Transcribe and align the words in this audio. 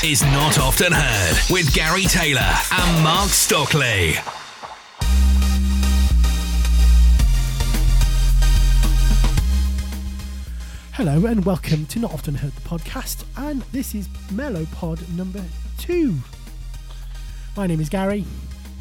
This 0.00 0.22
is 0.22 0.22
Not 0.32 0.58
Often 0.58 0.92
Heard 0.92 1.36
with 1.50 1.74
Gary 1.74 2.04
Taylor 2.04 2.54
and 2.72 3.04
Mark 3.04 3.28
Stockley. 3.28 4.14
Hello 10.92 11.26
and 11.26 11.44
welcome 11.44 11.86
to 11.86 11.98
Not 11.98 12.12
Often 12.12 12.36
Heard 12.36 12.52
the 12.52 12.60
podcast, 12.62 13.24
and 13.36 13.62
this 13.72 13.94
is 13.94 14.08
Mellow 14.32 14.66
Pod 14.72 15.06
number 15.16 15.42
two. 15.78 16.16
My 17.56 17.66
name 17.66 17.80
is 17.80 17.88
Gary, 17.88 18.24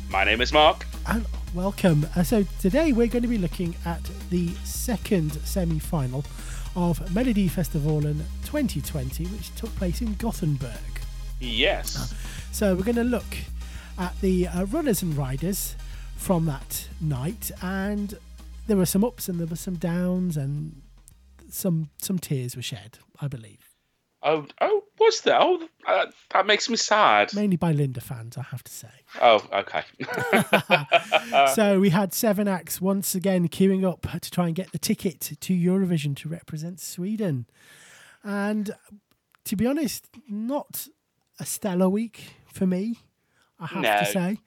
My 0.10 0.24
name 0.24 0.42
is 0.42 0.54
Mark. 0.54 0.86
and 1.08 1.26
welcome. 1.54 2.06
Uh, 2.16 2.24
so 2.24 2.44
today 2.60 2.92
we're 2.92 3.08
going 3.08 3.24
to 3.24 3.28
be 3.28 3.38
looking 3.38 3.76
at 3.86 4.04
the 4.30 4.50
second 4.64 5.34
semi-final 5.46 6.24
of 6.76 7.14
Melody 7.14 7.48
Festival 7.48 8.06
in 8.06 8.20
2020, 8.46 9.26
which 9.26 9.54
took 9.56 9.74
place 9.76 10.02
in 10.02 10.14
Gothenburg. 10.16 10.99
Yes. 11.40 12.14
So 12.52 12.76
we're 12.76 12.84
going 12.84 12.96
to 12.96 13.04
look 13.04 13.38
at 13.98 14.20
the 14.22 14.48
uh, 14.48 14.66
runners 14.66 15.02
and 15.02 15.16
riders 15.16 15.76
from 16.16 16.46
that 16.46 16.88
night, 17.00 17.52
and 17.62 18.18
there 18.68 18.78
were 18.78 18.86
some 18.86 19.04
ups 19.04 19.30
and 19.30 19.40
there 19.40 19.48
were 19.48 19.56
some 19.56 19.76
downs, 19.76 20.38
and 20.38 20.82
some 21.50 21.90
some 22.02 22.20
tears 22.20 22.56
were 22.56 22.62
shed, 22.62 23.00
I 23.22 23.28
believe, 23.28 23.70
Oh, 24.22 24.46
oh, 24.60 24.84
what's 24.98 25.22
that? 25.22 25.40
Oh, 25.40 25.66
uh, 25.88 26.08
that 26.34 26.46
makes 26.46 26.70
me 26.70 26.76
sad. 26.76 27.34
mainly 27.34 27.56
by 27.56 27.72
Linda 27.72 28.02
fans, 28.02 28.38
I 28.38 28.42
have 28.44 28.64
to 28.66 28.72
say. 28.72 28.90
Oh, 29.22 29.42
okay. 29.54 29.84
so 31.56 31.80
we 31.80 31.90
had 31.90 32.14
seven 32.14 32.48
acts 32.48 32.82
once 32.82 33.16
again 33.16 33.48
queuing 33.48 33.90
up 33.90 34.06
to 34.22 34.32
try 34.32 34.48
and 34.48 34.56
get 34.56 34.74
the 34.74 34.78
ticket 34.78 35.22
to 35.22 35.54
Eurovision 35.54 36.18
to 36.18 36.30
represent 36.30 36.82
Sweden, 36.82 37.46
and 38.22 38.76
to 39.46 39.56
be 39.56 39.66
honest, 39.66 40.08
not 40.28 40.88
a 41.40 41.46
stellar 41.46 41.90
week 41.90 42.34
for 42.54 42.66
me. 42.68 42.98
I 43.60 43.68
have 43.68 43.84
No. 43.84 44.00
to 44.00 44.06
say. 44.06 44.38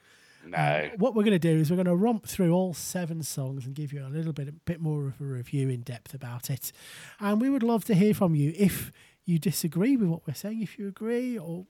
no. 0.47 0.91
Um, 0.93 0.99
what 0.99 1.15
we're 1.15 1.23
going 1.25 1.39
to 1.39 1.39
do 1.39 1.59
is 1.61 1.71
we're 1.71 1.77
going 1.77 1.87
to 1.87 1.95
romp 1.97 2.27
through 2.27 2.53
all 2.53 2.75
seven 2.75 3.23
songs 3.23 3.65
and 3.67 3.75
give 3.75 3.93
you 3.93 4.05
a 4.05 4.09
little 4.09 4.33
bit, 4.33 4.49
a 4.49 4.53
bit 4.53 4.81
more 4.81 5.07
of 5.09 5.21
a 5.21 5.25
review 5.25 5.69
in 5.69 5.83
depth 5.83 6.15
about 6.15 6.51
it. 6.51 6.73
And 7.21 7.41
we 7.41 7.49
would 7.51 7.63
love 7.63 7.85
to 7.87 7.95
hear 7.95 8.15
from 8.15 8.35
you 8.35 8.53
if 8.57 8.91
you 9.25 9.39
disagree 9.39 9.97
with 9.97 10.09
what 10.09 10.27
we're 10.27 10.35
saying, 10.35 10.63
if 10.63 10.79
you 10.79 10.89
agree, 10.89 11.39
or 11.39 11.67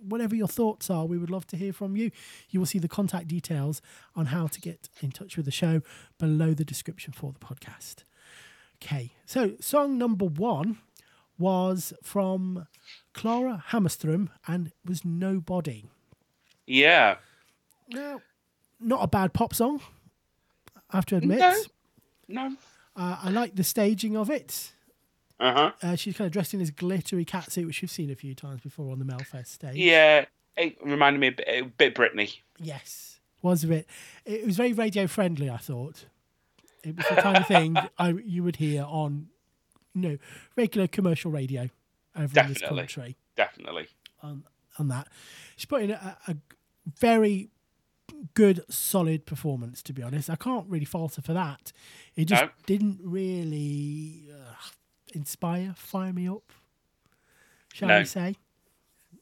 whatever 0.00 0.34
your 0.36 0.48
thoughts 0.48 0.88
are. 0.90 1.04
We 1.06 1.18
would 1.18 1.30
love 1.30 1.46
to 1.48 1.56
hear 1.56 1.72
from 1.72 1.96
you. 1.96 2.10
You 2.50 2.60
will 2.60 2.66
see 2.66 2.78
the 2.78 2.88
contact 2.88 3.26
details 3.28 3.82
on 4.14 4.26
how 4.26 4.46
to 4.48 4.60
get 4.60 4.88
in 5.00 5.10
touch 5.10 5.36
with 5.36 5.46
the 5.46 5.50
show 5.52 5.80
below 6.18 6.54
the 6.54 6.64
description 6.64 7.12
for 7.12 7.32
the 7.32 7.38
podcast. 7.40 8.04
Okay, 8.82 9.12
so 9.26 9.52
song 9.60 9.96
number 9.98 10.24
one 10.26 10.78
was 11.42 11.92
from 12.02 12.66
Klara 13.14 13.62
Hammarström 13.70 14.28
and 14.46 14.72
was 14.84 15.04
Nobody. 15.04 15.90
Yeah. 16.66 17.16
Now, 17.90 18.20
not 18.80 19.02
a 19.02 19.06
bad 19.06 19.34
pop 19.34 19.54
song, 19.54 19.82
I 20.90 20.96
have 20.96 21.06
to 21.06 21.16
admit. 21.16 21.40
No. 21.40 21.62
No. 22.28 22.56
Uh, 22.96 23.18
I 23.22 23.30
like 23.30 23.56
the 23.56 23.64
staging 23.64 24.16
of 24.16 24.30
it. 24.30 24.72
Uh 25.40 25.52
huh. 25.52 25.72
Uh, 25.82 25.96
she's 25.96 26.16
kind 26.16 26.26
of 26.26 26.32
dressed 26.32 26.54
in 26.54 26.60
this 26.60 26.70
glittery 26.70 27.24
catsuit, 27.24 27.66
which 27.66 27.82
you've 27.82 27.90
seen 27.90 28.10
a 28.10 28.14
few 28.14 28.34
times 28.34 28.60
before 28.60 28.92
on 28.92 28.98
the 28.98 29.04
Melfest 29.04 29.48
stage. 29.48 29.76
Yeah. 29.76 30.26
It 30.56 30.76
reminded 30.84 31.18
me 31.18 31.28
a 31.28 31.32
bit, 31.32 31.48
a 31.48 31.62
bit 31.62 31.94
Britney. 31.94 32.38
Yes, 32.58 33.20
was 33.40 33.64
a 33.64 33.66
bit. 33.66 33.86
It 34.24 34.46
was 34.46 34.56
very 34.56 34.72
radio 34.72 35.06
friendly. 35.06 35.48
I 35.48 35.56
thought 35.56 36.04
it 36.84 36.96
was 36.96 37.06
the 37.08 37.22
kind 37.22 37.38
of 37.38 37.46
thing 37.46 37.76
I 37.98 38.10
you 38.24 38.44
would 38.44 38.56
hear 38.56 38.84
on, 38.84 39.28
you 39.94 40.00
know, 40.00 40.18
regular 40.56 40.86
commercial 40.86 41.30
radio 41.30 41.68
over 42.16 42.40
in 42.40 42.48
this 42.48 42.60
country. 42.62 43.16
Definitely. 43.36 43.88
on 44.22 44.44
on 44.78 44.88
that. 44.88 45.08
She 45.56 45.66
put 45.66 45.82
in 45.82 45.90
a, 45.90 46.16
a 46.28 46.36
very 46.98 47.50
good, 48.34 48.64
solid 48.70 49.26
performance. 49.26 49.82
To 49.82 49.92
be 49.92 50.02
honest, 50.02 50.30
I 50.30 50.36
can't 50.36 50.66
really 50.68 50.84
falter 50.86 51.20
for 51.22 51.32
that. 51.34 51.72
It 52.16 52.26
just 52.26 52.42
No. 52.44 52.50
didn't 52.66 53.00
really 53.02 54.28
uh, 54.32 54.54
inspire, 55.14 55.74
fire 55.76 56.12
me 56.12 56.28
up. 56.28 56.52
Shall 57.72 57.88
No. 57.88 57.98
we 57.98 58.04
say? 58.04 58.36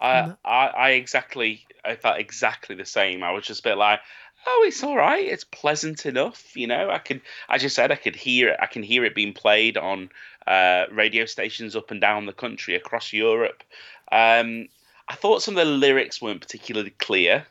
I, 0.00 0.34
I, 0.44 0.66
I 0.68 0.90
exactly, 0.92 1.66
I 1.84 1.94
felt 1.96 2.18
exactly 2.18 2.74
the 2.74 2.86
same. 2.86 3.22
I 3.22 3.32
was 3.32 3.44
just 3.44 3.60
a 3.60 3.62
bit 3.64 3.76
like, 3.76 4.00
oh, 4.46 4.64
it's 4.66 4.82
all 4.82 4.96
right. 4.96 5.24
It's 5.24 5.44
pleasant 5.44 6.06
enough, 6.06 6.56
you 6.56 6.66
know. 6.66 6.90
I 6.90 6.98
could, 6.98 7.20
as 7.48 7.62
you 7.62 7.68
said, 7.68 7.90
I 7.92 7.96
could 7.96 8.16
hear 8.16 8.50
it. 8.50 8.58
I 8.60 8.66
can 8.66 8.82
hear 8.82 9.04
it 9.04 9.14
being 9.14 9.32
played 9.32 9.76
on 9.76 10.10
uh, 10.46 10.84
radio 10.90 11.24
stations 11.24 11.76
up 11.76 11.90
and 11.90 12.00
down 12.00 12.26
the 12.26 12.32
country, 12.32 12.74
across 12.74 13.12
Europe. 13.12 13.62
Um, 14.10 14.68
I 15.08 15.14
thought 15.14 15.42
some 15.42 15.56
of 15.56 15.66
the 15.66 15.72
lyrics 15.72 16.22
weren't 16.22 16.40
particularly 16.40 16.90
clear, 16.90 17.46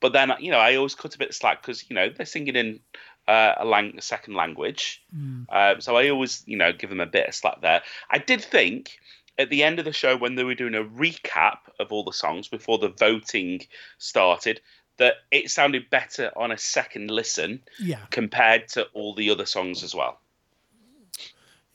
but 0.00 0.12
then 0.12 0.32
you 0.40 0.50
know, 0.50 0.58
I 0.58 0.76
always 0.76 0.94
cut 0.94 1.14
a 1.14 1.18
bit 1.18 1.30
of 1.30 1.34
slack 1.34 1.62
because 1.62 1.88
you 1.88 1.94
know 1.94 2.08
they're 2.08 2.26
singing 2.26 2.56
in 2.56 2.80
uh, 3.28 3.54
a, 3.58 3.64
lang- 3.64 3.98
a 3.98 4.02
second 4.02 4.34
language, 4.34 5.02
uh, 5.48 5.78
so 5.78 5.96
I 5.96 6.08
always 6.08 6.42
you 6.46 6.56
know 6.56 6.72
give 6.72 6.90
them 6.90 7.00
a 7.00 7.06
bit 7.06 7.28
of 7.28 7.34
slack 7.34 7.60
there. 7.60 7.82
I 8.10 8.18
did 8.18 8.42
think 8.42 8.98
at 9.38 9.48
the 9.48 9.62
end 9.62 9.78
of 9.78 9.84
the 9.84 9.92
show 9.92 10.16
when 10.16 10.34
they 10.34 10.44
were 10.44 10.54
doing 10.54 10.74
a 10.74 10.84
recap 10.84 11.58
of 11.80 11.90
all 11.90 12.04
the 12.04 12.12
songs 12.12 12.48
before 12.48 12.78
the 12.78 12.88
voting 12.88 13.62
started 13.98 14.60
that 15.02 15.14
it 15.30 15.50
sounded 15.50 15.90
better 15.90 16.30
on 16.36 16.52
a 16.52 16.58
second 16.58 17.10
listen 17.10 17.60
Yeah, 17.78 18.04
compared 18.10 18.68
to 18.74 18.84
all 18.94 19.14
the 19.14 19.30
other 19.30 19.46
songs 19.46 19.82
as 19.82 19.94
well. 19.94 20.20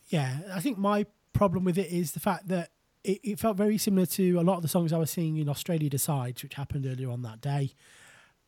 yeah. 0.10 0.40
I 0.54 0.60
think 0.60 0.78
my 0.78 1.06
problem 1.34 1.64
with 1.64 1.78
it 1.78 1.92
is 1.92 2.12
the 2.14 2.20
fact 2.20 2.48
that 2.48 2.70
it, 3.04 3.20
it 3.24 3.40
felt 3.40 3.58
very 3.58 3.78
similar 3.78 4.06
to 4.08 4.40
a 4.40 4.42
lot 4.42 4.56
of 4.58 4.62
the 4.62 4.68
songs 4.68 4.94
I 4.94 4.98
was 4.98 5.12
seeing 5.12 5.38
in 5.38 5.50
Australia 5.50 5.90
Decides, 5.90 6.44
which 6.44 6.56
happened 6.56 6.86
earlier 6.86 7.10
on 7.12 7.22
that 7.24 7.42
day. 7.42 7.72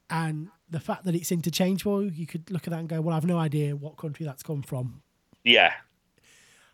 And 0.10 0.50
the 0.70 0.80
fact 0.80 1.04
that 1.06 1.16
it's 1.16 1.32
interchangeable, 1.32 2.04
you 2.12 2.26
could 2.26 2.50
look 2.50 2.66
at 2.68 2.72
that 2.72 2.80
and 2.80 2.90
go, 2.90 3.00
"Well, 3.02 3.16
I've 3.16 3.26
no 3.26 3.38
idea 3.38 3.76
what 3.76 3.98
country 3.98 4.26
that's 4.26 4.42
come 4.44 4.64
from." 4.64 5.02
Yeah, 5.44 5.74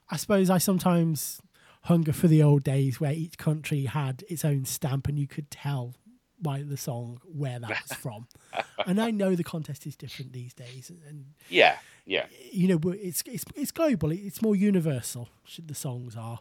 I 0.09 0.17
suppose 0.17 0.49
I 0.49 0.57
sometimes 0.57 1.41
hunger 1.83 2.13
for 2.13 2.27
the 2.27 2.41
old 2.41 2.63
days 2.63 2.99
where 2.99 3.11
each 3.11 3.37
country 3.37 3.85
had 3.85 4.23
its 4.29 4.43
own 4.45 4.65
stamp 4.65 5.07
and 5.07 5.19
you 5.19 5.27
could 5.27 5.51
tell 5.51 5.93
by 6.41 6.61
the 6.63 6.77
song 6.77 7.19
where 7.25 7.59
that 7.59 7.69
was 7.69 7.97
from. 7.97 8.27
and 8.85 9.01
I 9.01 9.11
know 9.11 9.35
the 9.35 9.43
contest 9.43 9.85
is 9.87 9.95
different 9.95 10.33
these 10.33 10.53
days, 10.53 10.91
and 11.07 11.25
yeah, 11.49 11.77
yeah, 12.05 12.25
you 12.51 12.67
know 12.67 12.79
it's 12.91 13.23
it's 13.25 13.45
it's 13.55 13.71
global. 13.71 14.11
It's 14.11 14.41
more 14.41 14.55
universal. 14.55 15.29
The 15.63 15.75
songs 15.75 16.15
are 16.15 16.39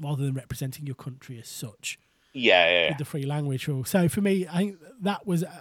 rather 0.00 0.24
than 0.24 0.34
representing 0.34 0.86
your 0.86 0.94
country 0.94 1.38
as 1.38 1.48
such 1.48 1.98
yeah, 2.32 2.68
yeah. 2.70 2.88
with 2.88 2.98
the 2.98 3.04
free 3.04 3.26
language 3.26 3.68
rule. 3.68 3.84
So 3.84 4.08
for 4.08 4.20
me, 4.20 4.46
I 4.48 4.56
think 4.56 4.78
that 5.02 5.26
was 5.26 5.44
uh, 5.44 5.60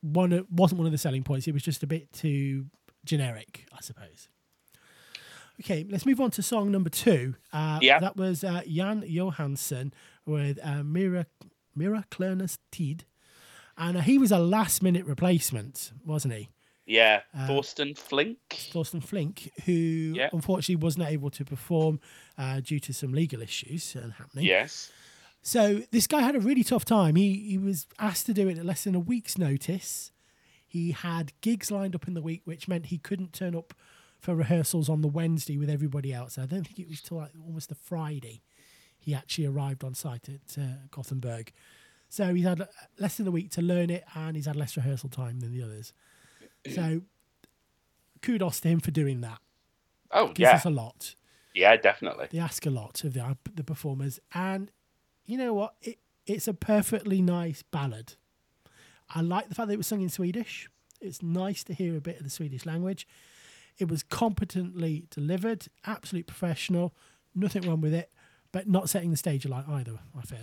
one 0.00 0.32
of, 0.32 0.46
wasn't 0.50 0.78
one 0.78 0.86
of 0.86 0.92
the 0.92 0.98
selling 0.98 1.22
points. 1.22 1.46
It 1.46 1.52
was 1.52 1.62
just 1.62 1.82
a 1.82 1.86
bit 1.86 2.12
too 2.12 2.66
generic, 3.04 3.66
I 3.72 3.80
suppose. 3.82 4.28
Okay, 5.60 5.86
let's 5.88 6.04
move 6.04 6.20
on 6.20 6.30
to 6.32 6.42
song 6.42 6.72
number 6.72 6.90
two. 6.90 7.36
Uh, 7.52 7.78
Yeah. 7.80 8.00
that 8.00 8.16
was 8.16 8.42
uh, 8.42 8.62
Jan 8.66 9.02
Johansen 9.02 9.92
with 10.26 10.58
uh, 10.62 10.82
Mira 10.82 11.26
Mira 11.76 12.04
Klernes 12.10 12.58
Tid, 12.70 13.04
and 13.76 13.96
uh, 13.96 14.00
he 14.00 14.18
was 14.18 14.30
a 14.32 14.38
last 14.38 14.82
minute 14.82 15.04
replacement, 15.06 15.92
wasn't 16.04 16.34
he? 16.34 16.48
Yeah, 16.86 17.22
Uh, 17.34 17.46
Thorsten 17.46 17.94
Flinck. 17.94 18.36
Thorsten 18.72 19.00
Flinck, 19.00 19.50
who 19.64 19.72
Yeah. 20.16 20.28
unfortunately 20.32 20.76
wasn't 20.76 21.06
able 21.08 21.30
to 21.30 21.44
perform 21.44 21.98
uh, 22.36 22.60
due 22.60 22.78
to 22.80 22.92
some 22.92 23.12
legal 23.12 23.40
issues 23.40 23.96
uh, 23.96 24.10
happening. 24.18 24.44
Yes. 24.44 24.92
So 25.40 25.82
this 25.92 26.06
guy 26.06 26.20
had 26.22 26.36
a 26.36 26.40
really 26.40 26.62
tough 26.64 26.84
time. 26.84 27.16
He 27.16 27.34
he 27.50 27.58
was 27.58 27.86
asked 27.98 28.26
to 28.26 28.34
do 28.34 28.48
it 28.48 28.58
at 28.58 28.64
less 28.66 28.84
than 28.84 28.94
a 28.94 29.00
week's 29.00 29.38
notice. 29.38 30.10
He 30.66 30.92
had 30.92 31.32
gigs 31.40 31.70
lined 31.70 31.94
up 31.94 32.08
in 32.08 32.14
the 32.14 32.22
week, 32.22 32.42
which 32.44 32.66
meant 32.68 32.86
he 32.86 32.98
couldn't 32.98 33.32
turn 33.32 33.54
up 33.54 33.72
for 34.18 34.34
rehearsals 34.34 34.88
on 34.88 35.02
the 35.02 35.08
Wednesday 35.08 35.56
with 35.58 35.68
everybody 35.70 36.12
else. 36.12 36.38
I 36.38 36.46
don't 36.46 36.64
think 36.66 36.78
it 36.78 36.88
was 36.88 37.00
till 37.02 37.18
like 37.18 37.32
almost 37.46 37.68
the 37.68 37.74
Friday 37.74 38.42
he 39.04 39.14
actually 39.14 39.46
arrived 39.46 39.84
on 39.84 39.94
site 39.94 40.28
at 40.28 40.58
uh, 40.58 40.76
Gothenburg. 40.90 41.52
So 42.08 42.32
he's 42.34 42.44
had 42.44 42.60
uh, 42.62 42.66
less 42.98 43.16
than 43.16 43.26
a 43.26 43.30
week 43.30 43.50
to 43.52 43.62
learn 43.62 43.90
it, 43.90 44.04
and 44.14 44.36
he's 44.36 44.46
had 44.46 44.56
less 44.56 44.76
rehearsal 44.76 45.10
time 45.10 45.40
than 45.40 45.52
the 45.52 45.62
others. 45.62 45.92
So 46.74 47.02
kudos 48.22 48.60
to 48.60 48.68
him 48.68 48.80
for 48.80 48.90
doing 48.90 49.20
that. 49.20 49.38
Oh, 50.10 50.28
Gives 50.28 50.40
yeah. 50.40 50.54
us 50.54 50.64
a 50.64 50.70
lot. 50.70 51.14
Yeah, 51.54 51.76
definitely. 51.76 52.28
They 52.30 52.38
ask 52.38 52.64
a 52.66 52.70
lot 52.70 53.04
of 53.04 53.14
the 53.14 53.36
the 53.54 53.64
performers, 53.64 54.20
and 54.32 54.70
you 55.26 55.36
know 55.36 55.52
what? 55.52 55.74
It 55.82 55.98
it's 56.26 56.48
a 56.48 56.54
perfectly 56.54 57.20
nice 57.20 57.62
ballad. 57.62 58.14
I 59.10 59.20
like 59.20 59.48
the 59.48 59.54
fact 59.54 59.68
that 59.68 59.74
it 59.74 59.78
was 59.78 59.86
sung 59.86 60.00
in 60.00 60.08
Swedish. 60.08 60.70
It's 61.00 61.22
nice 61.22 61.62
to 61.64 61.74
hear 61.74 61.96
a 61.96 62.00
bit 62.00 62.16
of 62.16 62.24
the 62.24 62.30
Swedish 62.30 62.64
language. 62.64 63.06
It 63.78 63.88
was 63.88 64.02
competently 64.02 65.04
delivered, 65.10 65.66
absolute 65.84 66.26
professional, 66.26 66.94
nothing 67.34 67.68
wrong 67.68 67.80
with 67.80 67.92
it, 67.92 68.10
but 68.54 68.68
not 68.68 68.88
setting 68.88 69.10
the 69.10 69.16
stage 69.16 69.44
alight 69.44 69.64
either. 69.68 69.98
I 70.16 70.22
feel. 70.22 70.38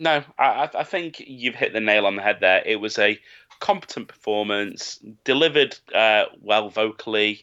No, 0.00 0.22
I, 0.38 0.68
I- 0.74 0.84
think 0.84 1.20
you've 1.26 1.54
hit 1.54 1.72
the 1.72 1.80
nail 1.80 2.04
on 2.06 2.16
the 2.16 2.22
head 2.22 2.38
there. 2.40 2.62
It 2.66 2.76
was 2.76 2.98
a 2.98 3.18
competent 3.60 4.08
performance, 4.08 4.98
delivered 5.24 5.76
uh, 5.94 6.24
well 6.42 6.68
vocally, 6.68 7.42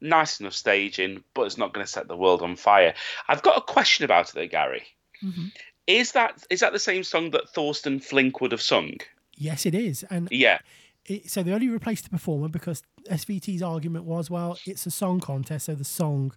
nice 0.00 0.38
enough 0.40 0.52
staging, 0.52 1.22
but 1.34 1.42
it's 1.46 1.58
not 1.58 1.72
going 1.72 1.84
to 1.86 1.90
set 1.90 2.06
the 2.08 2.16
world 2.16 2.42
on 2.42 2.54
fire. 2.56 2.94
I've 3.28 3.42
got 3.42 3.56
a 3.58 3.60
question 3.60 4.04
about 4.04 4.28
it, 4.28 4.34
though, 4.34 4.46
Gary. 4.48 4.84
Is 5.86 6.12
that 6.12 6.44
is 6.50 6.60
that 6.60 6.72
the 6.72 6.78
same 6.78 7.04
song 7.04 7.30
that 7.30 7.48
Thorsten 7.50 8.00
Flinck 8.00 8.40
would 8.40 8.52
have 8.52 8.62
sung? 8.62 8.94
Yes, 9.36 9.64
it 9.66 9.74
is. 9.74 10.04
And 10.10 10.28
Yeah. 10.30 10.58
it, 11.06 11.30
so 11.30 11.42
they 11.42 11.52
only 11.52 11.68
replaced 11.68 12.04
the 12.04 12.10
performer 12.10 12.48
because 12.48 12.82
SVT's 13.10 13.62
argument 13.62 14.04
was, 14.04 14.30
well, 14.30 14.58
it's 14.66 14.86
a 14.86 14.90
song 14.90 15.20
contest, 15.20 15.66
so 15.66 15.74
the 15.74 15.84
song 15.84 16.32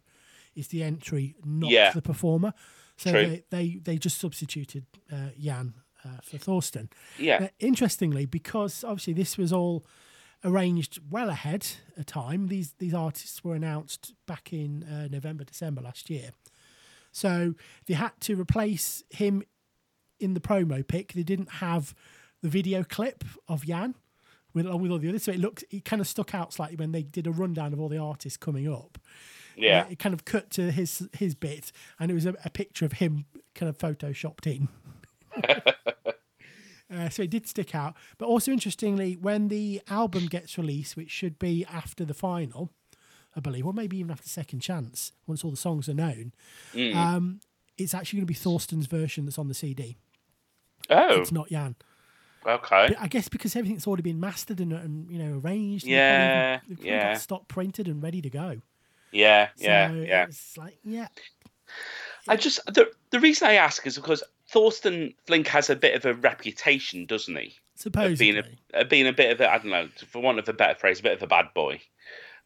is 0.55 0.67
the 0.69 0.83
entry, 0.83 1.35
not 1.45 1.71
Yeah. 1.71 1.91
the 1.91 2.01
performer. 2.01 2.53
So 3.00 3.12
True. 3.12 3.28
they, 3.28 3.44
they 3.50 3.80
they 3.81 3.98
just 3.98 4.19
substituted 4.19 4.86
uh, 5.12 5.30
Jan 5.40 5.74
uh, 6.04 6.19
for 6.22 6.38
Thorsten. 6.38 6.90
Yeah. 7.18 7.44
Uh, 7.44 7.48
interestingly, 7.60 8.25
because 8.25 8.84
obviously 8.84 9.13
this 9.13 9.38
was 9.38 9.54
all 9.54 9.86
arranged 10.44 11.00
well 11.10 11.30
ahead 11.30 11.68
of 11.98 12.06
time, 12.06 12.48
these 12.48 12.74
these 12.80 12.94
artists 12.94 13.44
were 13.44 13.56
announced 13.56 14.13
back 14.25 14.54
in 14.54 14.84
uh, 14.84 15.07
November, 15.10 15.44
December 15.44 15.81
last 15.81 16.10
year. 16.10 16.31
So 17.12 17.56
they 17.88 17.96
had 17.96 18.12
to 18.22 18.40
replace 18.40 19.04
him 19.10 19.44
in 20.19 20.34
the 20.34 20.40
promo 20.40 20.88
pic. 20.88 21.13
They 21.13 21.24
didn't 21.24 21.54
have 21.54 21.96
the 22.42 22.50
video 22.50 22.84
clip 22.84 23.24
of 23.48 23.66
Jan 23.66 23.96
with 24.54 24.66
along 24.66 24.81
with 24.81 24.92
all 24.92 25.00
the 25.00 25.10
others, 25.10 25.24
so 25.24 25.31
it 25.31 25.40
looked 25.40 25.63
it 25.72 25.86
kind 25.86 26.01
of 26.01 26.07
stuck 26.07 26.34
out 26.34 26.54
slightly 26.54 26.75
when 26.75 26.92
they 26.92 27.04
did 27.04 27.28
a 27.28 27.31
rundown 27.31 27.74
of 27.74 27.80
all 27.80 27.90
the 27.90 27.98
artists 27.98 28.38
coming 28.38 28.72
up. 28.72 28.98
Yeah. 29.61 29.88
It 29.89 30.00
kind 30.00 30.13
of 30.13 30.25
cut 30.25 30.50
to 30.51 30.71
his 30.71 31.07
his 31.17 31.35
bit, 31.35 31.71
and 32.00 32.09
it 32.09 32.13
was 32.13 32.25
a, 32.25 32.33
a 32.45 32.50
picture 32.50 32.85
of 32.85 32.94
him 32.94 33.25
kind 33.56 33.69
of 33.69 33.77
photoshopped 33.77 34.47
in. 34.47 34.67
uh, 36.94 37.09
so 37.09 37.23
it 37.23 37.29
did 37.29 37.47
stick 37.47 37.75
out. 37.75 37.95
But 38.17 38.25
also 38.27 38.51
interestingly, 38.51 39.15
when 39.15 39.47
the 39.50 39.81
album 39.89 40.25
gets 40.27 40.57
released, 40.57 40.95
which 40.97 41.11
should 41.11 41.38
be 41.39 41.65
after 41.71 42.06
the 42.06 42.13
final, 42.13 42.71
I 43.35 43.39
believe, 43.39 43.65
or 43.65 43.73
maybe 43.73 43.97
even 43.97 44.11
after 44.11 44.27
Second 44.27 44.61
Chance, 44.61 45.11
once 45.27 45.44
all 45.44 45.51
the 45.51 45.57
songs 45.57 45.88
are 45.89 45.94
known, 45.94 46.33
Mm. 46.73 46.95
um, 46.95 47.39
it's 47.77 47.94
actually 47.94 48.17
going 48.17 48.25
to 48.27 48.31
be 48.31 48.33
Thorsten's 48.33 48.88
version 48.88 49.25
that's 49.25 49.38
on 49.39 49.47
the 49.47 49.53
CD. 49.53 49.97
Oh. 50.89 51.19
It's 51.21 51.31
not 51.31 51.50
Jan. 51.50 51.75
Okay. 52.45 52.88
But 52.89 52.97
I 53.00 53.07
guess 53.07 53.27
because 53.29 53.55
everything's 53.55 53.85
already 53.85 54.01
been 54.03 54.19
mastered 54.19 54.59
and, 54.59 54.71
and 54.73 55.12
you 55.12 55.19
know 55.19 55.39
arranged, 55.44 55.85
Yeah, 55.85 56.59
even- 56.69 56.85
yeah. 56.85 57.13
got 57.13 57.21
stock 57.21 57.47
printed 57.47 57.88
and 57.88 58.01
ready 58.01 58.21
to 58.21 58.29
go. 58.29 58.62
Yeah. 59.11 59.50
Yeah. 59.57 59.89
So 59.89 59.94
Yeah. 60.06 60.23
It's 60.25 60.57
like 60.57 60.77
yeah, 60.83 61.07
I 62.27 62.35
just 62.35 62.65
the 62.73 62.91
the 63.11 63.19
reason 63.19 63.47
I 63.47 63.56
ask 63.56 63.85
is 63.88 63.95
because 63.95 64.23
Thorsten 64.50 65.13
Flinck 65.25 65.47
has 65.47 65.69
a 65.69 65.75
bit 65.75 65.95
of 65.95 66.06
a 66.06 66.13
reputation, 66.13 67.06
doesn't 67.06 67.35
he? 67.35 67.56
Of 68.13 68.19
being 68.19 68.44
a 68.73 68.85
being 68.85 69.07
a 69.07 69.13
bit 69.13 69.31
of 69.31 69.41
a 69.41 69.51
I 69.51 69.57
don't 69.57 69.71
know, 69.71 69.88
for 70.07 70.21
want 70.21 70.39
of 70.39 70.50
a 70.50 70.53
better 70.53 70.75
phrase, 70.75 71.00
a 71.00 71.03
bit 71.03 71.13
of 71.13 71.23
a 71.23 71.27
bad 71.27 71.47
boy. 71.53 71.81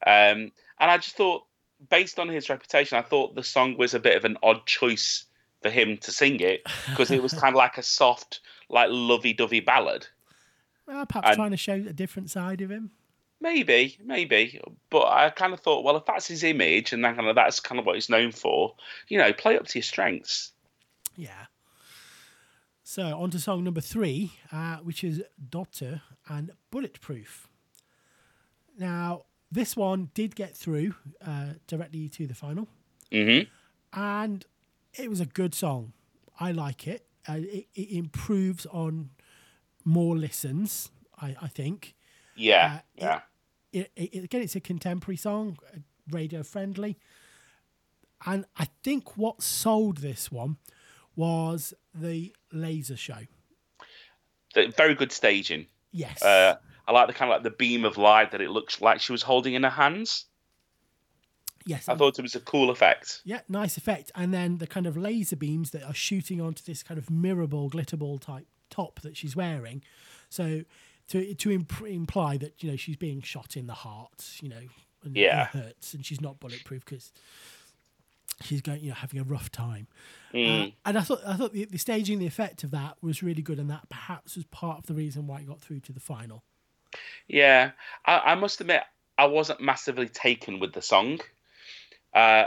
Um, 0.06 0.52
and 0.80 0.92
I 0.92 0.98
just 0.98 1.16
thought, 1.16 1.44
based 1.90 2.20
on 2.20 2.28
his 2.28 2.50
reputation, 2.50 2.98
I 2.98 3.02
thought 3.02 3.36
the 3.36 3.44
song 3.44 3.78
was 3.78 3.94
a 3.94 4.00
bit 4.00 4.18
of 4.18 4.26
an 4.26 4.38
odd 4.44 4.66
choice 4.66 5.26
for 5.62 5.70
him 5.70 5.98
to 6.00 6.12
sing 6.12 6.40
it 6.42 6.62
because 6.90 7.10
it 7.10 7.24
was 7.24 7.34
kind 7.34 7.56
of 7.56 7.58
like 7.58 7.78
a 7.78 7.84
soft, 7.84 8.42
like 8.70 8.90
lovey-dovey 8.92 9.62
ballad. 9.62 10.06
Well, 10.86 11.06
perhaps 11.06 11.30
and- 11.30 11.36
trying 11.38 11.52
to 11.52 11.58
show 11.58 11.76
a 11.76 11.94
different 11.94 12.30
side 12.30 12.60
of 12.62 12.70
him. 12.70 12.92
Maybe, 13.44 13.98
maybe, 14.02 14.62
but 14.90 15.06
I 15.08 15.30
kind 15.30 15.52
of 15.54 15.60
thought, 15.60 15.84
well, 15.84 15.98
if 15.98 16.06
that's 16.06 16.28
his 16.28 16.44
image 16.44 16.94
and 16.94 17.04
that 17.04 17.18
kind 17.18 17.28
of 17.28 17.36
that's 17.36 17.60
kind 17.60 17.78
of 17.78 17.86
what 17.86 17.96
he's 17.96 18.10
known 18.10 18.32
for, 18.32 18.74
you 19.10 19.18
know, 19.18 19.34
play 19.34 19.58
up 19.58 19.68
to 19.68 19.80
your 19.80 19.84
strengths. 19.84 20.54
Yeah. 21.18 21.48
So 22.84 23.04
on 23.20 23.32
to 23.32 23.40
song 23.40 23.66
number 23.66 23.82
three, 23.82 24.32
uh, 24.50 24.78
which 24.78 25.04
is 25.04 25.22
Dotter 25.50 26.02
and 26.30 26.52
Bulletproof. 26.72 27.50
Now, 28.80 29.26
this 29.52 29.76
one 29.76 30.10
did 30.14 30.36
get 30.36 30.56
through 30.56 30.96
uh, 31.26 31.56
directly 31.68 32.08
to 32.10 32.26
the 32.26 32.34
final, 32.34 32.68
hmm 33.12 33.42
and 33.92 34.46
it 34.94 35.10
was 35.10 35.20
a 35.20 35.26
good 35.26 35.54
song. 35.54 35.92
I 36.40 36.52
like 36.54 36.88
it. 36.88 37.06
Uh, 37.28 37.40
it, 37.40 37.68
it 37.76 37.92
improves 37.92 38.66
on 38.68 39.10
more 39.84 40.16
listens, 40.16 40.90
I, 41.22 41.36
I 41.42 41.48
think. 41.50 41.94
Yeah, 42.36 42.78
Uh, 42.78 42.80
yeah, 42.96 43.20
it, 43.74 43.92
it, 43.96 44.24
again, 44.24 44.42
it's 44.42 44.56
a 44.56 44.60
contemporary 44.60 45.18
song, 45.18 45.58
uh, 45.74 45.80
radio 46.12 46.44
friendly. 46.44 46.98
And 48.26 48.46
I 48.58 48.68
think 48.84 49.18
what 49.18 49.42
sold 49.42 49.98
this 49.98 50.32
one 50.32 50.58
was 51.16 51.74
the 51.94 52.34
laser 52.52 52.96
show. 52.96 53.20
The- 54.54 54.68
very 54.78 54.96
good 54.96 55.12
staging. 55.12 55.68
Yes. 55.92 56.24
Uh, 56.24 56.56
I 56.88 56.92
like 56.92 57.08
the 57.08 57.14
kind 57.14 57.32
of 57.32 57.36
like 57.36 57.44
the 57.44 57.50
beam 57.58 57.86
of 57.86 57.98
light 57.98 58.32
that 58.32 58.42
it 58.42 58.50
looks 58.50 58.82
like 58.82 59.00
she 59.02 59.12
was 59.12 59.22
holding 59.24 59.54
in 59.54 59.64
her 59.64 59.70
hands. 59.70 60.26
yes. 61.66 61.88
I 61.88 61.96
thought 61.96 62.20
it 62.20 62.22
was 62.24 62.36
a 62.36 62.40
cool 62.42 62.70
effect. 62.70 63.22
yeah, 63.24 63.42
nice 63.48 63.78
effect. 63.78 64.12
And 64.16 64.34
then 64.34 64.58
the 64.58 64.68
kind 64.68 64.86
of 64.86 64.98
laser 64.98 65.36
beams 65.36 65.72
that 65.72 65.84
are 65.84 65.94
shooting 65.94 66.42
onto 66.42 66.64
this 66.64 66.84
kind 66.84 66.98
of 66.98 67.10
mirror 67.10 67.48
ball, 67.48 67.70
glitter 67.70 67.98
ball 67.98 68.18
type 68.20 68.48
top 68.70 69.00
that 69.02 69.16
she's 69.16 69.36
wearing. 69.36 69.82
So 70.30 70.64
to 71.14 71.34
to 71.34 71.52
imp- 71.52 71.82
imply 71.88 72.38
that 72.38 72.62
you 72.64 72.70
know 72.70 72.76
she's 72.78 72.98
being 72.98 73.22
shot 73.22 73.56
in 73.58 73.68
the 73.68 73.74
heart, 73.74 74.30
you 74.42 74.50
know, 74.50 74.62
and 75.04 75.16
Yeah. 75.16 75.44
it 75.44 75.48
hurts, 75.50 75.94
and 75.94 76.06
she's 76.06 76.22
not 76.22 76.40
bulletproof 76.40 76.84
because 76.86 77.12
she's 78.42 78.62
going, 78.62 78.82
you 78.82 78.90
know, 78.90 78.96
having 78.96 79.20
a 79.20 79.24
rough 79.24 79.52
time. 79.52 79.88
Mm. 80.34 80.68
Uh, 80.68 80.72
and 80.86 80.98
I 80.98 81.02
thought 81.02 81.20
I 81.26 81.36
thought 81.36 81.54
the, 81.54 81.66
the 81.66 81.78
staging, 81.78 82.20
the 82.20 82.28
effect 82.28 82.64
of 82.64 82.72
that 82.72 82.98
was 83.02 83.22
really 83.24 83.42
good, 83.42 83.60
and 83.60 83.70
that 83.70 83.88
perhaps 83.90 84.36
was 84.36 84.46
part 84.46 84.80
of 84.80 84.86
the 84.88 84.94
reason 84.94 85.28
why 85.28 85.40
it 85.40 85.48
got 85.48 85.62
through 85.62 85.80
to 85.82 85.94
the 85.94 86.00
final. 86.00 86.44
Yeah, 87.28 87.72
I, 88.06 88.20
I 88.20 88.36
must 88.36 88.62
admit 88.62 88.82
I 89.18 89.26
wasn't 89.26 89.62
massively 89.62 90.08
taken 90.08 90.60
with 90.60 90.74
the 90.74 90.82
song, 90.82 91.20
uh, 92.14 92.46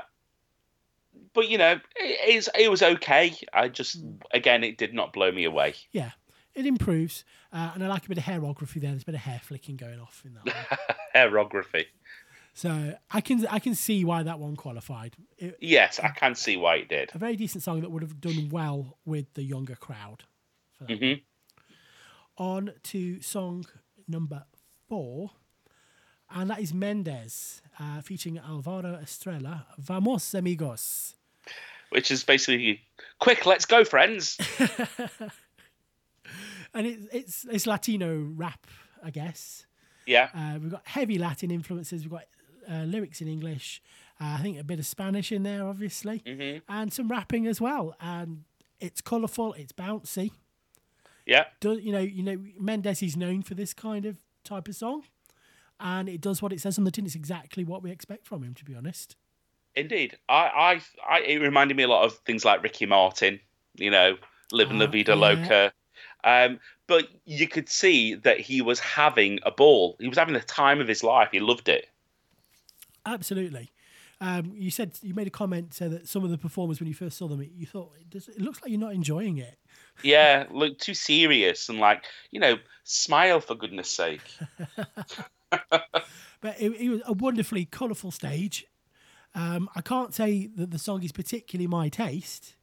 but 1.32 1.48
you 1.48 1.58
know 1.58 1.78
it, 1.96 2.48
it 2.58 2.70
was 2.70 2.82
okay. 2.82 3.34
I 3.52 3.68
just 3.68 3.98
again 4.32 4.64
it 4.64 4.76
did 4.78 4.92
not 4.94 5.12
blow 5.12 5.30
me 5.30 5.44
away. 5.44 5.74
Yeah, 5.92 6.10
it 6.56 6.66
improves, 6.66 7.24
uh, 7.52 7.70
and 7.74 7.84
I 7.84 7.88
like 7.88 8.04
a 8.06 8.08
bit 8.08 8.18
of 8.18 8.24
hairography 8.24 8.80
there. 8.80 8.90
There's 8.90 9.02
a 9.02 9.06
bit 9.06 9.14
of 9.14 9.20
hair 9.20 9.40
flicking 9.42 9.76
going 9.76 10.00
off 10.00 10.22
in 10.24 10.34
that 10.34 10.44
one. 10.46 10.96
Aerography. 11.14 11.84
so 12.54 12.94
I 13.10 13.20
can 13.20 13.46
I 13.48 13.58
can 13.58 13.74
see 13.74 14.04
why 14.04 14.22
that 14.22 14.38
one 14.38 14.56
qualified. 14.56 15.14
It, 15.38 15.56
Yes, 15.60 16.00
I 16.00 16.08
can 16.08 16.34
see 16.34 16.56
why 16.56 16.76
it 16.76 16.88
did. 16.88 17.10
a 17.14 17.18
very 17.18 17.36
decent 17.36 17.62
song 17.62 17.80
that 17.82 17.90
would 17.90 18.02
have 18.02 18.20
done 18.20 18.48
well 18.50 18.98
with 19.04 19.32
the 19.34 19.42
younger 19.42 19.76
crowd. 19.76 20.24
For 20.78 20.84
that. 20.84 20.98
hmm 20.98 21.12
On 22.36 22.72
to 22.84 23.20
song 23.20 23.64
number 24.08 24.44
four, 24.88 25.30
and 26.30 26.50
that 26.50 26.60
is 26.60 26.72
Mendez 26.74 27.62
uh, 27.80 28.00
featuring 28.02 28.38
Alvaro 28.38 28.94
Estrella. 28.94 29.66
Vamos 29.78 30.34
amigos. 30.34 31.14
Which 31.90 32.10
is 32.10 32.24
basically 32.24 32.80
quick. 33.20 33.46
Let's 33.46 33.64
go, 33.64 33.84
friends. 33.84 34.36
and 36.76 36.86
it's 36.86 37.06
it's 37.12 37.46
it's 37.50 37.66
Latino 37.66 38.10
rap, 38.36 38.66
I 39.02 39.10
guess. 39.10 39.66
Yeah, 40.06 40.28
Uh, 40.34 40.58
we've 40.60 40.70
got 40.70 40.86
heavy 40.86 41.18
Latin 41.18 41.50
influences. 41.50 42.02
We've 42.04 42.12
got 42.12 42.26
uh, 42.70 42.84
lyrics 42.84 43.20
in 43.20 43.28
English. 43.28 43.82
Uh, 44.20 44.36
I 44.38 44.42
think 44.42 44.58
a 44.58 44.64
bit 44.64 44.78
of 44.78 44.86
Spanish 44.86 45.32
in 45.32 45.42
there, 45.42 45.66
obviously, 45.66 46.22
hmm 46.26 46.58
and 46.68 46.92
some 46.92 47.08
rapping 47.08 47.46
as 47.48 47.60
well. 47.60 47.94
And 48.00 48.44
it's 48.78 49.00
colourful. 49.00 49.54
It's 49.54 49.72
bouncy. 49.72 50.30
yeah. 51.26 51.46
Do, 51.60 51.72
you 51.74 51.90
know, 51.92 51.98
you 52.18 52.22
know, 52.22 52.38
Mendez 52.58 53.02
is 53.02 53.16
known 53.16 53.42
for 53.42 53.54
this 53.54 53.74
kind 53.74 54.06
of 54.06 54.18
type 54.44 54.68
of 54.68 54.76
song, 54.76 55.02
and 55.80 56.08
it 56.08 56.20
does 56.20 56.40
what 56.40 56.52
it 56.52 56.60
says 56.60 56.78
on 56.78 56.84
the 56.84 56.90
tin. 56.92 57.04
It's 57.06 57.14
exactly 57.16 57.64
what 57.64 57.82
we 57.82 57.90
expect 57.90 58.26
from 58.26 58.42
him, 58.44 58.54
to 58.54 58.64
be 58.64 58.74
honest. 58.76 59.16
Indeed, 59.74 60.16
I, 60.28 60.80
I, 61.08 61.16
I, 61.16 61.20
it 61.20 61.40
reminded 61.40 61.76
me 61.76 61.82
a 61.82 61.88
lot 61.88 62.04
of 62.04 62.14
things 62.26 62.44
like 62.44 62.62
Ricky 62.62 62.86
Martin. 62.86 63.40
You 63.74 63.90
know, 63.90 64.16
living 64.52 64.78
la 64.78 64.86
Ah, 64.86 64.90
vida 64.90 65.12
yeah. 65.14 65.20
loca. 65.20 65.72
Um, 66.24 66.60
but 66.86 67.08
you 67.24 67.48
could 67.48 67.68
see 67.68 68.14
that 68.14 68.40
he 68.40 68.62
was 68.62 68.80
having 68.80 69.38
a 69.44 69.50
ball. 69.50 69.96
He 70.00 70.08
was 70.08 70.18
having 70.18 70.34
the 70.34 70.40
time 70.40 70.80
of 70.80 70.88
his 70.88 71.02
life. 71.02 71.28
He 71.32 71.40
loved 71.40 71.68
it. 71.68 71.88
Absolutely. 73.04 73.70
Um, 74.20 74.52
you 74.54 74.70
said 74.70 74.92
you 75.02 75.12
made 75.14 75.26
a 75.26 75.30
comment 75.30 75.74
so 75.74 75.88
that 75.90 76.08
some 76.08 76.24
of 76.24 76.30
the 76.30 76.38
performers, 76.38 76.80
when 76.80 76.88
you 76.88 76.94
first 76.94 77.18
saw 77.18 77.28
them, 77.28 77.46
you 77.54 77.66
thought 77.66 77.92
it, 78.00 78.08
does, 78.08 78.28
it 78.28 78.40
looks 78.40 78.62
like 78.62 78.70
you're 78.70 78.80
not 78.80 78.94
enjoying 78.94 79.36
it. 79.38 79.58
Yeah, 80.02 80.46
look 80.50 80.78
too 80.78 80.94
serious 80.94 81.68
and 81.68 81.78
like 81.78 82.04
you 82.30 82.40
know, 82.40 82.56
smile 82.84 83.40
for 83.40 83.54
goodness 83.54 83.90
sake. 83.90 84.22
But 86.40 86.60
it, 86.60 86.70
it 86.72 86.90
was 86.90 87.00
a 87.06 87.12
wonderfully 87.14 87.64
colourful 87.64 88.10
stage. 88.10 88.66
Um, 89.34 89.68
I 89.74 89.80
can't 89.80 90.14
say 90.14 90.48
that 90.56 90.70
the 90.70 90.78
song 90.78 91.02
is 91.02 91.10
particularly 91.10 91.66
my 91.66 91.88
taste, 91.88 92.54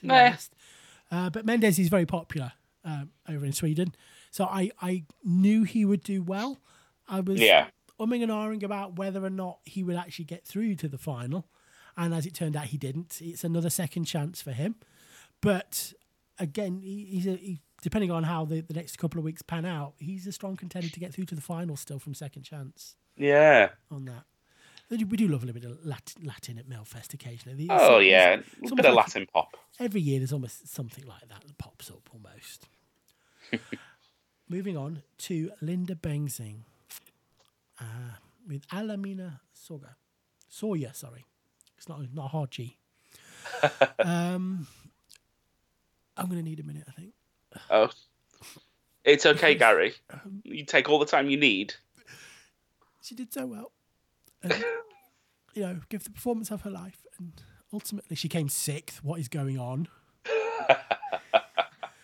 to 0.00 0.06
Nah. 0.06 0.14
honest. 0.14 0.54
Uh, 1.10 1.30
but 1.30 1.46
Mendez 1.46 1.78
is 1.78 1.88
very 1.88 2.06
popular 2.06 2.52
um, 2.86 3.10
over 3.28 3.44
in 3.44 3.52
Sweden, 3.52 3.94
so 4.30 4.44
I, 4.46 4.70
I 4.80 5.04
knew 5.22 5.64
he 5.64 5.84
would 5.84 6.02
do 6.02 6.22
well. 6.22 6.58
I 7.08 7.20
was 7.20 7.40
Yeah. 7.40 7.66
umming 8.00 8.22
and 8.22 8.30
ahhing 8.32 8.62
about 8.62 8.96
whether 8.96 9.22
or 9.24 9.30
not 9.30 9.58
he 9.64 9.82
would 9.82 9.96
actually 9.96 10.24
get 10.26 10.46
through 10.46 10.76
to 10.76 10.88
the 10.88 10.96
final, 10.98 11.48
and 11.96 12.14
as 12.14 12.24
it 12.26 12.32
turned 12.34 12.56
out, 12.56 12.66
he 12.66 12.78
didn't. 12.78 13.18
It's 13.20 13.44
another 13.44 13.70
second 13.70 14.04
chance 14.06 14.40
for 14.40 14.52
him, 14.52 14.76
but 15.40 15.92
again, 16.38 16.80
he, 16.82 17.04
he's 17.10 17.26
a, 17.26 17.36
he, 17.36 17.60
depending 17.82 18.10
on 18.10 18.22
how 18.24 18.44
the, 18.44 18.60
the 18.60 18.74
next 18.74 18.96
couple 18.98 19.18
of 19.18 19.24
weeks 19.24 19.42
pan 19.42 19.64
out, 19.64 19.94
he's 19.98 20.26
a 20.26 20.32
strong 20.32 20.56
contender 20.56 20.88
to 20.88 21.00
get 21.00 21.12
through 21.12 21.24
to 21.26 21.34
the 21.34 21.40
final 21.40 21.76
still 21.76 21.98
from 21.98 22.14
second 22.14 22.42
chance 22.42 22.96
Yeah, 23.16 23.70
on 23.90 24.04
that. 24.06 24.24
We 24.88 24.98
do- 24.98 25.26
love 25.26 25.42
a 25.42 25.46
little 25.46 25.60
bit 25.60 25.68
of 25.68 25.84
Latin, 25.84 26.24
Latin 26.24 26.58
at 26.58 26.68
Melfest 26.68 27.12
occasionally. 27.12 27.66
There's 27.66 27.80
Oh 27.82 27.98
yeah, 27.98 28.34
a 28.34 28.38
it's 28.62 28.70
bit 28.70 28.84
of 28.86 28.94
like- 28.94 29.06
Latin 29.06 29.26
pop. 29.32 29.56
Every 29.80 30.00
year 30.00 30.20
there's 30.20 30.32
almost 30.32 30.68
something 30.68 31.04
like 31.06 31.22
that 31.28 31.40
that 31.44 31.58
pops 31.58 31.90
up 31.90 32.08
almost. 32.12 32.68
Moving 34.48 34.76
on 34.76 35.02
to 35.18 35.50
Linda 35.60 35.94
Bengtzing 35.94 36.60
uh, 37.80 38.18
with 38.46 38.62
Alamina 38.72 39.40
Soga. 39.52 39.96
Sawyer, 40.48 40.90
sorry. 40.94 41.24
It's 41.76 41.88
not, 41.88 42.00
not 42.14 42.26
a 42.26 42.28
hard 42.28 42.50
G. 42.50 42.78
um, 43.98 44.66
I'm 46.16 46.26
going 46.26 46.38
to 46.38 46.48
need 46.48 46.60
a 46.60 46.62
minute, 46.62 46.84
I 46.88 46.92
think. 46.92 47.12
Oh, 47.70 47.90
it's 49.04 49.26
okay, 49.26 49.54
Gary. 49.58 49.94
You 50.44 50.64
take 50.64 50.88
all 50.88 50.98
the 50.98 51.06
time 51.06 51.28
you 51.28 51.36
need. 51.36 51.74
She 53.02 53.14
did 53.14 53.32
so 53.32 53.46
well. 53.46 53.72
And, 54.42 54.64
you 55.54 55.62
know, 55.62 55.80
give 55.88 56.04
the 56.04 56.10
performance 56.10 56.50
of 56.50 56.62
her 56.62 56.70
life. 56.70 57.06
And 57.18 57.40
ultimately, 57.72 58.16
she 58.16 58.28
came 58.28 58.48
sixth. 58.48 59.02
What 59.04 59.20
is 59.20 59.28
going 59.28 59.58
on? 59.58 59.88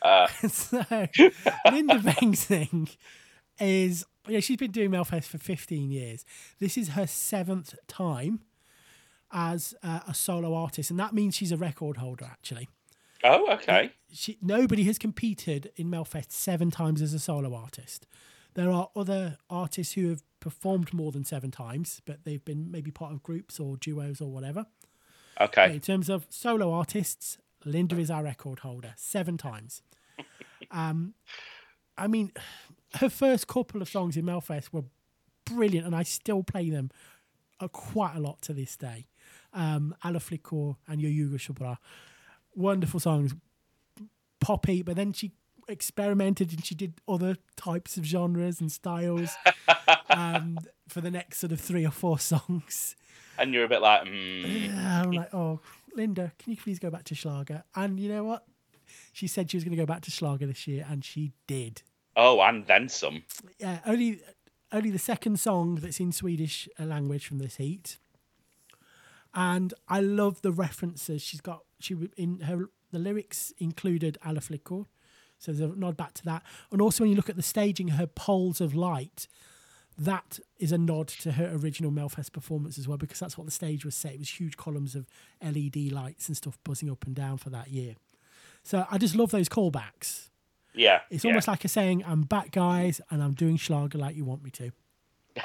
so, 0.49 0.85
Linda 1.71 1.99
Bengtzing 1.99 2.97
is, 3.61 4.05
yeah, 4.27 4.41
she's 4.41 4.57
been 4.57 4.71
doing 4.71 4.91
Melfest 4.91 5.25
for 5.25 5.39
15 5.39 5.91
years. 5.91 6.25
This 6.59 6.77
is 6.77 6.91
her 6.91 7.07
seventh 7.07 7.75
time 7.87 8.41
as 9.33 9.75
uh, 9.83 10.01
a 10.07 10.15
solo 10.15 10.55
artist. 10.55 10.91
And 10.91 10.99
that 10.99 11.13
means 11.13 11.37
she's 11.37 11.53
a 11.53 11.57
record 11.57 11.99
holder, 11.99 12.25
actually. 12.25 12.69
Oh, 13.25 13.53
okay. 13.53 13.93
she 14.13 14.37
nobody 14.43 14.83
has 14.85 14.99
competed 14.99 15.71
in 15.77 15.89
Melfest 15.89 16.33
seven 16.33 16.73
times 16.73 17.01
as 17.01 17.15
a 17.15 17.21
solo 17.21 17.55
artist. 17.55 18.07
There 18.55 18.71
are 18.71 18.91
other 18.97 19.39
artists 19.49 19.95
who 19.95 20.11
have 20.11 20.23
performed 20.41 20.93
more 20.93 21.13
than 21.13 21.25
seven 21.25 21.51
times, 21.51 22.03
but 22.05 22.25
they've 22.25 22.45
been 22.45 22.71
maybe 22.71 22.91
part 22.91 23.13
of 23.13 23.23
groups 23.23 23.61
or 23.61 23.77
duos 23.77 24.21
or 24.21 24.31
whatever. 24.31 24.67
Okay. 25.41 25.75
In 25.75 25.81
terms 25.81 26.11
of 26.11 26.27
solo 26.29 26.73
artists, 26.73 27.39
Linda 27.65 27.97
is 27.99 28.11
our 28.11 28.25
record 28.25 28.61
holder 28.61 28.93
seven 28.97 29.39
times. 29.39 29.83
Um, 30.71 31.15
I 31.99 32.07
mean, 32.07 32.33
her 32.95 33.11
first 33.11 33.47
couple 33.47 33.83
of 33.83 33.89
songs 33.89 34.17
in 34.17 34.25
Melfest 34.25 34.73
were 34.73 34.85
brilliant, 35.45 35.87
and 35.87 35.95
I 35.95 36.03
still 36.03 36.43
play 36.43 36.71
them 36.71 36.91
uh, 37.61 37.69
quite 37.69 38.17
a 38.17 38.21
lot 38.21 38.41
to 38.43 38.53
this 38.53 38.77
day. 38.77 39.07
Um, 39.53 39.95
Flickor 40.03 40.77
and 40.89 41.01
Jag 41.01 41.11
ljuger 41.11 41.39
så 41.39 41.53
bra, 41.53 41.77
wonderful 42.55 43.01
songs, 43.01 43.35
poppy, 44.41 44.83
but 44.83 44.97
then 44.97 45.13
she 45.13 45.33
experimented 45.69 46.53
and 46.53 46.65
she 46.65 46.75
did 46.75 46.95
other 47.07 47.37
types 47.57 47.97
of 47.97 48.05
genres 48.05 48.61
and 48.61 48.73
styles 48.73 49.31
um, 50.11 50.59
for 50.89 51.01
the 51.01 51.11
next 51.11 51.39
sort 51.39 51.53
of 51.53 51.61
three 51.61 51.87
or 51.87 51.91
four 51.91 52.19
songs. 52.19 52.97
And 53.39 53.55
you're 53.55 53.65
a 53.65 53.69
bit 53.69 53.81
like, 53.81 54.05
mm, 54.05 54.69
Yeah, 54.69 55.03
I'm 55.03 55.13
like, 55.13 55.33
oh, 55.35 55.61
Linda, 55.95 56.33
can 56.39 56.51
you 56.53 56.57
please 56.57 56.79
go 56.79 56.91
back 56.91 57.05
to 57.05 57.15
Schlager? 57.15 57.63
And 57.75 57.99
you 58.01 58.09
know 58.09 58.25
what? 58.25 58.45
She 59.13 59.27
said 59.27 59.51
she 59.51 59.57
was 59.57 59.65
going 59.65 59.77
to 59.77 59.83
go 59.83 59.87
back 59.87 60.03
to 60.03 60.11
Schlager 60.11 60.47
this 60.47 60.67
year, 60.67 60.87
and 60.89 61.05
she 61.05 61.33
did. 61.47 61.83
oh, 62.17 62.41
and 62.41 62.67
then 62.67 62.89
some. 62.89 63.23
Yeah, 63.59 63.79
only 63.87 64.21
only 64.73 64.91
the 64.91 64.99
second 64.99 65.39
song 65.39 65.77
that's 65.77 66.01
in 66.01 66.13
Swedish 66.13 66.69
uh, 66.79 66.85
language 66.85 67.27
from 67.27 67.39
this 67.39 67.57
heat. 67.57 67.99
And 69.35 69.73
I 69.89 70.01
love 70.01 70.43
the 70.43 70.53
references 70.53 71.23
she's 71.23 71.41
got. 71.41 71.61
She 71.79 71.97
in 72.17 72.41
her 72.41 72.69
the 72.93 72.99
lyrics 72.99 73.53
included 73.59 74.19
Alla 74.25 74.41
Flickor, 74.41 74.87
so 75.39 75.53
there's 75.53 75.61
a 75.73 75.75
nod 75.75 75.97
back 75.97 76.13
to 76.15 76.25
that. 76.25 76.43
And 76.71 76.81
also 76.81 77.05
when 77.05 77.11
you 77.11 77.17
look 77.17 77.31
at 77.31 77.37
the 77.37 77.43
staging, 77.43 77.89
her 77.89 78.07
poles 78.07 78.61
of 78.61 78.75
light, 78.75 79.27
that 79.99 80.39
is 80.59 80.73
a 80.73 80.79
nod 80.79 81.09
to 81.09 81.33
her 81.33 81.51
original 81.55 81.91
Melfest 81.91 82.33
performance 82.33 82.79
as 82.79 82.87
well, 82.87 82.99
because 82.99 83.19
that's 83.19 83.37
what 83.37 83.47
the 83.47 83.51
stage 83.51 83.85
was 83.85 83.95
set. 83.95 84.13
It 84.13 84.19
was 84.19 84.29
huge 84.29 84.57
columns 84.57 84.95
of 84.95 85.07
LED 85.43 85.91
lights 85.91 86.29
and 86.29 86.37
stuff 86.37 86.59
buzzing 86.65 86.91
up 86.91 87.05
and 87.07 87.15
down 87.15 87.39
for 87.39 87.51
that 87.51 87.69
year. 87.69 87.95
So 88.63 88.87
I 88.91 88.99
just 88.99 89.15
love 89.15 89.31
those 89.31 89.49
callbacks. 89.49 90.29
Yeah. 90.75 91.01
It's 91.11 91.25
yeah. 91.25 91.31
almost 91.31 91.49
like 91.49 91.65
a 91.65 91.69
saying, 91.69 92.05
I'm 92.07 92.23
back, 92.23 92.53
guys, 92.53 93.01
and 93.11 93.23
I'm 93.23 93.35
doing 93.35 93.57
Schlager 93.57 93.99
like 93.99 94.17
you 94.17 94.25
want 94.25 94.43
me 94.43 94.51
to. 94.53 94.73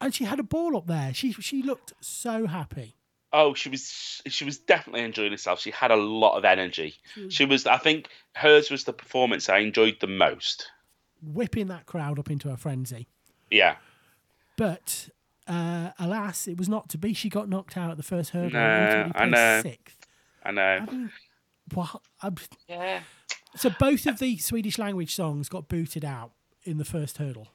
and 0.00 0.14
she 0.14 0.24
had 0.24 0.38
a 0.38 0.42
ball 0.42 0.76
up 0.76 0.86
there. 0.86 1.12
She 1.12 1.32
she 1.32 1.62
looked 1.62 1.92
so 2.00 2.46
happy. 2.46 2.94
Oh, 3.32 3.54
she 3.54 3.68
was 3.68 4.22
she 4.26 4.44
was 4.44 4.58
definitely 4.58 5.02
enjoying 5.02 5.32
herself. 5.32 5.60
She 5.60 5.70
had 5.70 5.90
a 5.90 5.96
lot 5.96 6.36
of 6.36 6.44
energy. 6.44 6.94
She 7.28 7.44
was 7.44 7.66
I 7.66 7.76
think 7.76 8.08
hers 8.34 8.70
was 8.70 8.84
the 8.84 8.92
performance 8.92 9.48
I 9.48 9.58
enjoyed 9.58 9.98
the 10.00 10.06
most. 10.06 10.70
whipping 11.22 11.66
that 11.68 11.86
crowd 11.86 12.18
up 12.18 12.30
into 12.30 12.50
a 12.50 12.56
frenzy. 12.56 13.08
Yeah. 13.50 13.76
But 14.56 15.10
uh, 15.46 15.90
alas, 15.98 16.48
it 16.48 16.56
was 16.56 16.68
not 16.68 16.88
to 16.90 16.98
be. 16.98 17.12
She 17.12 17.28
got 17.28 17.48
knocked 17.48 17.76
out 17.76 17.90
at 17.90 17.96
the 17.96 18.02
first 18.02 18.30
hurdle. 18.30 18.52
No, 18.52 19.12
I 19.14 19.26
know. 19.26 19.60
Sixth. 19.62 20.06
I 20.44 20.50
know. 20.52 20.86
I 20.88 20.90
mean, 20.90 21.10
what? 21.74 22.02
I'm- 22.22 22.36
Yeah. 22.68 23.02
so 23.56 23.70
both 23.70 24.06
of 24.06 24.18
the 24.18 24.36
Swedish 24.38 24.78
language 24.78 25.14
songs 25.14 25.48
got 25.48 25.68
booted 25.68 26.04
out 26.04 26.32
in 26.64 26.78
the 26.78 26.84
first 26.84 27.18
hurdle. 27.18 27.48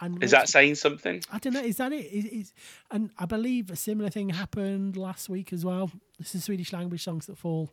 And 0.00 0.22
Is 0.22 0.30
that 0.30 0.48
saying 0.48 0.76
something? 0.76 1.22
I 1.32 1.38
don't 1.38 1.54
know. 1.54 1.60
Is 1.62 1.78
that 1.78 1.92
it? 1.92 2.06
Is, 2.06 2.24
is, 2.26 2.52
and 2.90 3.10
I 3.18 3.26
believe 3.26 3.68
a 3.68 3.74
similar 3.76 4.10
thing 4.10 4.28
happened 4.28 4.96
last 4.96 5.28
week 5.28 5.52
as 5.52 5.64
well. 5.64 5.90
This 6.18 6.36
is 6.36 6.44
Swedish 6.44 6.72
language 6.72 7.02
songs 7.02 7.26
that 7.26 7.36
fall 7.36 7.72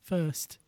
first. 0.00 0.58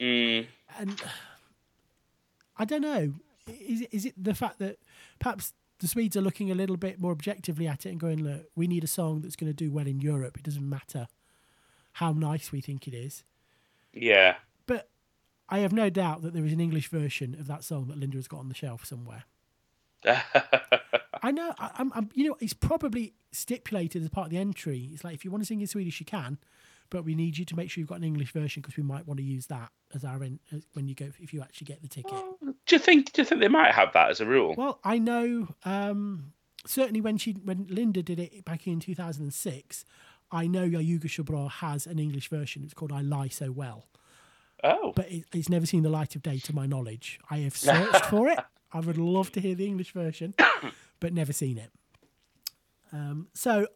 Mm, 0.00 0.46
and 0.78 1.02
I 2.56 2.64
don't 2.64 2.80
know. 2.80 3.14
Is 3.46 3.82
it, 3.82 3.88
is 3.92 4.06
it 4.06 4.14
the 4.16 4.34
fact 4.34 4.58
that 4.60 4.78
perhaps 5.18 5.52
the 5.80 5.88
Swedes 5.88 6.16
are 6.16 6.22
looking 6.22 6.50
a 6.50 6.54
little 6.54 6.78
bit 6.78 6.98
more 6.98 7.12
objectively 7.12 7.66
at 7.68 7.84
it 7.84 7.90
and 7.90 8.00
going, 8.00 8.24
look, 8.24 8.46
we 8.54 8.66
need 8.66 8.84
a 8.84 8.88
song 8.88 9.20
that's 9.20 9.36
going 9.36 9.50
to 9.50 9.56
do 9.56 9.70
well 9.70 9.86
in 9.86 10.00
Europe. 10.00 10.38
It 10.38 10.44
doesn't 10.44 10.66
matter 10.66 11.08
how 11.94 12.12
nice 12.12 12.52
we 12.52 12.62
think 12.62 12.88
it 12.88 12.94
is. 12.94 13.22
Yeah. 13.94 14.36
But 14.66 14.88
I 15.48 15.58
have 15.58 15.72
no 15.72 15.90
doubt 15.90 16.22
that 16.22 16.34
there 16.34 16.44
is 16.44 16.52
an 16.52 16.60
English 16.60 16.88
version 16.88 17.36
of 17.38 17.46
that 17.46 17.64
song 17.64 17.88
that 17.88 17.98
Linda 17.98 18.16
has 18.16 18.28
got 18.28 18.40
on 18.40 18.48
the 18.48 18.54
shelf 18.54 18.84
somewhere. 18.84 19.24
I 20.04 21.30
know. 21.30 21.54
I, 21.58 21.70
I'm, 21.78 21.92
I'm. 21.94 22.10
You 22.14 22.28
know, 22.28 22.36
it's 22.40 22.52
probably 22.52 23.14
stipulated 23.32 24.02
as 24.02 24.08
part 24.10 24.26
of 24.26 24.30
the 24.30 24.38
entry. 24.38 24.90
It's 24.92 25.04
like 25.04 25.14
if 25.14 25.24
you 25.24 25.30
want 25.30 25.42
to 25.42 25.46
sing 25.46 25.60
in 25.60 25.66
Swedish, 25.66 25.98
you 25.98 26.06
can, 26.06 26.38
but 26.90 27.04
we 27.04 27.14
need 27.14 27.38
you 27.38 27.44
to 27.46 27.56
make 27.56 27.70
sure 27.70 27.80
you've 27.80 27.88
got 27.88 27.98
an 27.98 28.04
English 28.04 28.32
version 28.32 28.60
because 28.60 28.76
we 28.76 28.82
might 28.82 29.06
want 29.06 29.18
to 29.18 29.24
use 29.24 29.46
that 29.46 29.70
as 29.94 30.04
our 30.04 30.22
en- 30.22 30.40
as 30.52 30.66
when 30.74 30.88
you 30.88 30.94
go 30.94 31.06
if 31.18 31.32
you 31.32 31.40
actually 31.40 31.66
get 31.66 31.80
the 31.80 31.88
ticket. 31.88 32.12
do 32.42 32.54
you 32.70 32.78
think 32.78 33.12
do 33.12 33.22
you 33.22 33.26
think 33.26 33.40
they 33.40 33.48
might 33.48 33.72
have 33.72 33.92
that 33.94 34.10
as 34.10 34.20
a 34.20 34.26
rule? 34.26 34.54
Well, 34.56 34.78
I 34.84 34.98
know 34.98 35.48
um, 35.64 36.32
certainly 36.66 37.00
when 37.00 37.16
she 37.18 37.32
when 37.32 37.66
Linda 37.68 38.02
did 38.02 38.18
it 38.18 38.44
back 38.44 38.66
in 38.66 38.80
2006, 38.80 39.84
I 40.32 40.46
know 40.48 40.64
Jag 40.66 40.82
ljuger 40.82 41.08
så 41.08 41.22
bra 41.22 41.48
has 41.48 41.86
an 41.86 41.98
English 41.98 42.28
version. 42.30 42.64
It's 42.64 42.74
called 42.74 42.92
"I 42.92 43.02
Lie 43.02 43.28
So 43.30 43.50
Well," 43.52 43.82
Oh. 44.64 44.92
but 44.96 45.06
it, 45.08 45.24
it's 45.34 45.48
never 45.50 45.66
seen 45.66 45.82
the 45.82 45.90
light 46.00 46.16
of 46.16 46.22
day 46.22 46.38
to 46.38 46.54
my 46.54 46.66
knowledge. 46.66 47.18
I 47.30 47.38
have 47.38 47.56
searched 47.56 48.06
for 48.06 48.28
it. 48.32 48.38
I 48.72 48.80
would 48.80 48.98
love 48.98 49.30
to 49.32 49.40
hear 49.40 49.54
the 49.54 49.66
English 49.66 49.92
version, 49.94 50.34
but 51.00 51.12
never 51.12 51.32
seen 51.32 51.58
it. 51.58 51.70
Um, 52.92 53.28
so, 53.34 53.66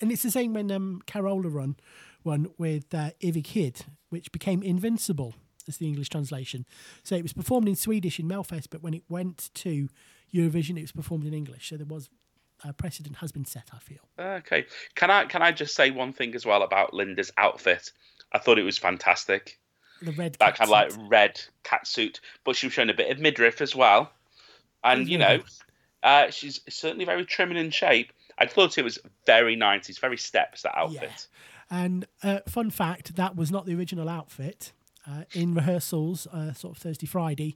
and 0.00 0.10
it's 0.12 0.22
the 0.22 0.30
same 0.30 0.52
when 0.52 0.70
um, 0.70 1.00
Carola 1.06 1.48
run 1.48 1.76
one 2.22 2.48
with 2.58 2.94
uh, 2.94 3.10
Evighet, 3.20 3.82
which 4.10 4.32
became 4.32 4.62
Invincible 4.62 5.34
as 5.68 5.76
the 5.76 5.86
English 5.86 6.08
translation. 6.08 6.64
So 7.04 7.14
it 7.14 7.22
was 7.22 7.32
performed 7.32 7.68
in 7.68 7.76
Swedish 7.76 8.18
in 8.18 8.28
Melfest, 8.28 8.68
but 8.70 8.82
when 8.82 8.94
it 8.94 9.02
went 9.08 9.50
to 9.54 9.88
Eurovision, 10.34 10.76
it 10.78 10.82
was 10.82 10.92
performed 10.92 11.26
in 11.26 11.34
English. 11.34 11.68
So 11.68 11.76
there 11.76 11.86
was 11.86 12.08
a 12.64 12.72
precedent 12.72 13.16
has 13.16 13.32
been 13.32 13.44
set. 13.44 13.70
I 13.72 13.78
feel. 13.78 14.00
Okay. 14.18 14.66
Can 14.94 15.10
I 15.10 15.24
can 15.24 15.42
I 15.42 15.52
just 15.52 15.74
say 15.74 15.90
one 15.90 16.12
thing 16.12 16.34
as 16.34 16.44
well 16.44 16.62
about 16.62 16.94
Linda's 16.94 17.30
outfit? 17.36 17.92
I 18.32 18.38
thought 18.38 18.58
it 18.58 18.64
was 18.64 18.78
fantastic. 18.78 19.58
The 20.02 20.12
red 20.12 20.36
That 20.38 20.56
kind 20.56 20.68
of 20.68 20.70
like 20.70 20.92
red 21.10 21.40
cat 21.64 21.86
suit, 21.86 22.20
but 22.44 22.56
she 22.56 22.66
was 22.66 22.72
showing 22.72 22.90
a 22.90 22.94
bit 22.94 23.10
of 23.10 23.18
midriff 23.18 23.60
as 23.60 23.74
well. 23.74 24.12
And 24.84 25.08
you 25.08 25.18
know, 25.18 25.40
uh, 26.02 26.30
she's 26.30 26.60
certainly 26.68 27.04
very 27.04 27.24
trim 27.24 27.50
and 27.50 27.58
in 27.58 27.70
shape. 27.70 28.12
I 28.38 28.46
thought 28.46 28.78
it 28.78 28.84
was 28.84 28.98
very 29.26 29.56
90s, 29.56 29.98
very 29.98 30.16
steps 30.16 30.62
that 30.62 30.76
outfit. 30.76 31.26
And 31.70 32.06
uh, 32.22 32.40
fun 32.46 32.70
fact, 32.70 33.16
that 33.16 33.34
was 33.34 33.50
not 33.50 33.66
the 33.66 33.74
original 33.74 34.08
outfit. 34.08 34.72
Uh, 35.06 35.24
in 35.32 35.54
rehearsals, 35.54 36.26
uh, 36.28 36.52
sort 36.52 36.76
of 36.76 36.82
Thursday, 36.82 37.06
Friday, 37.06 37.54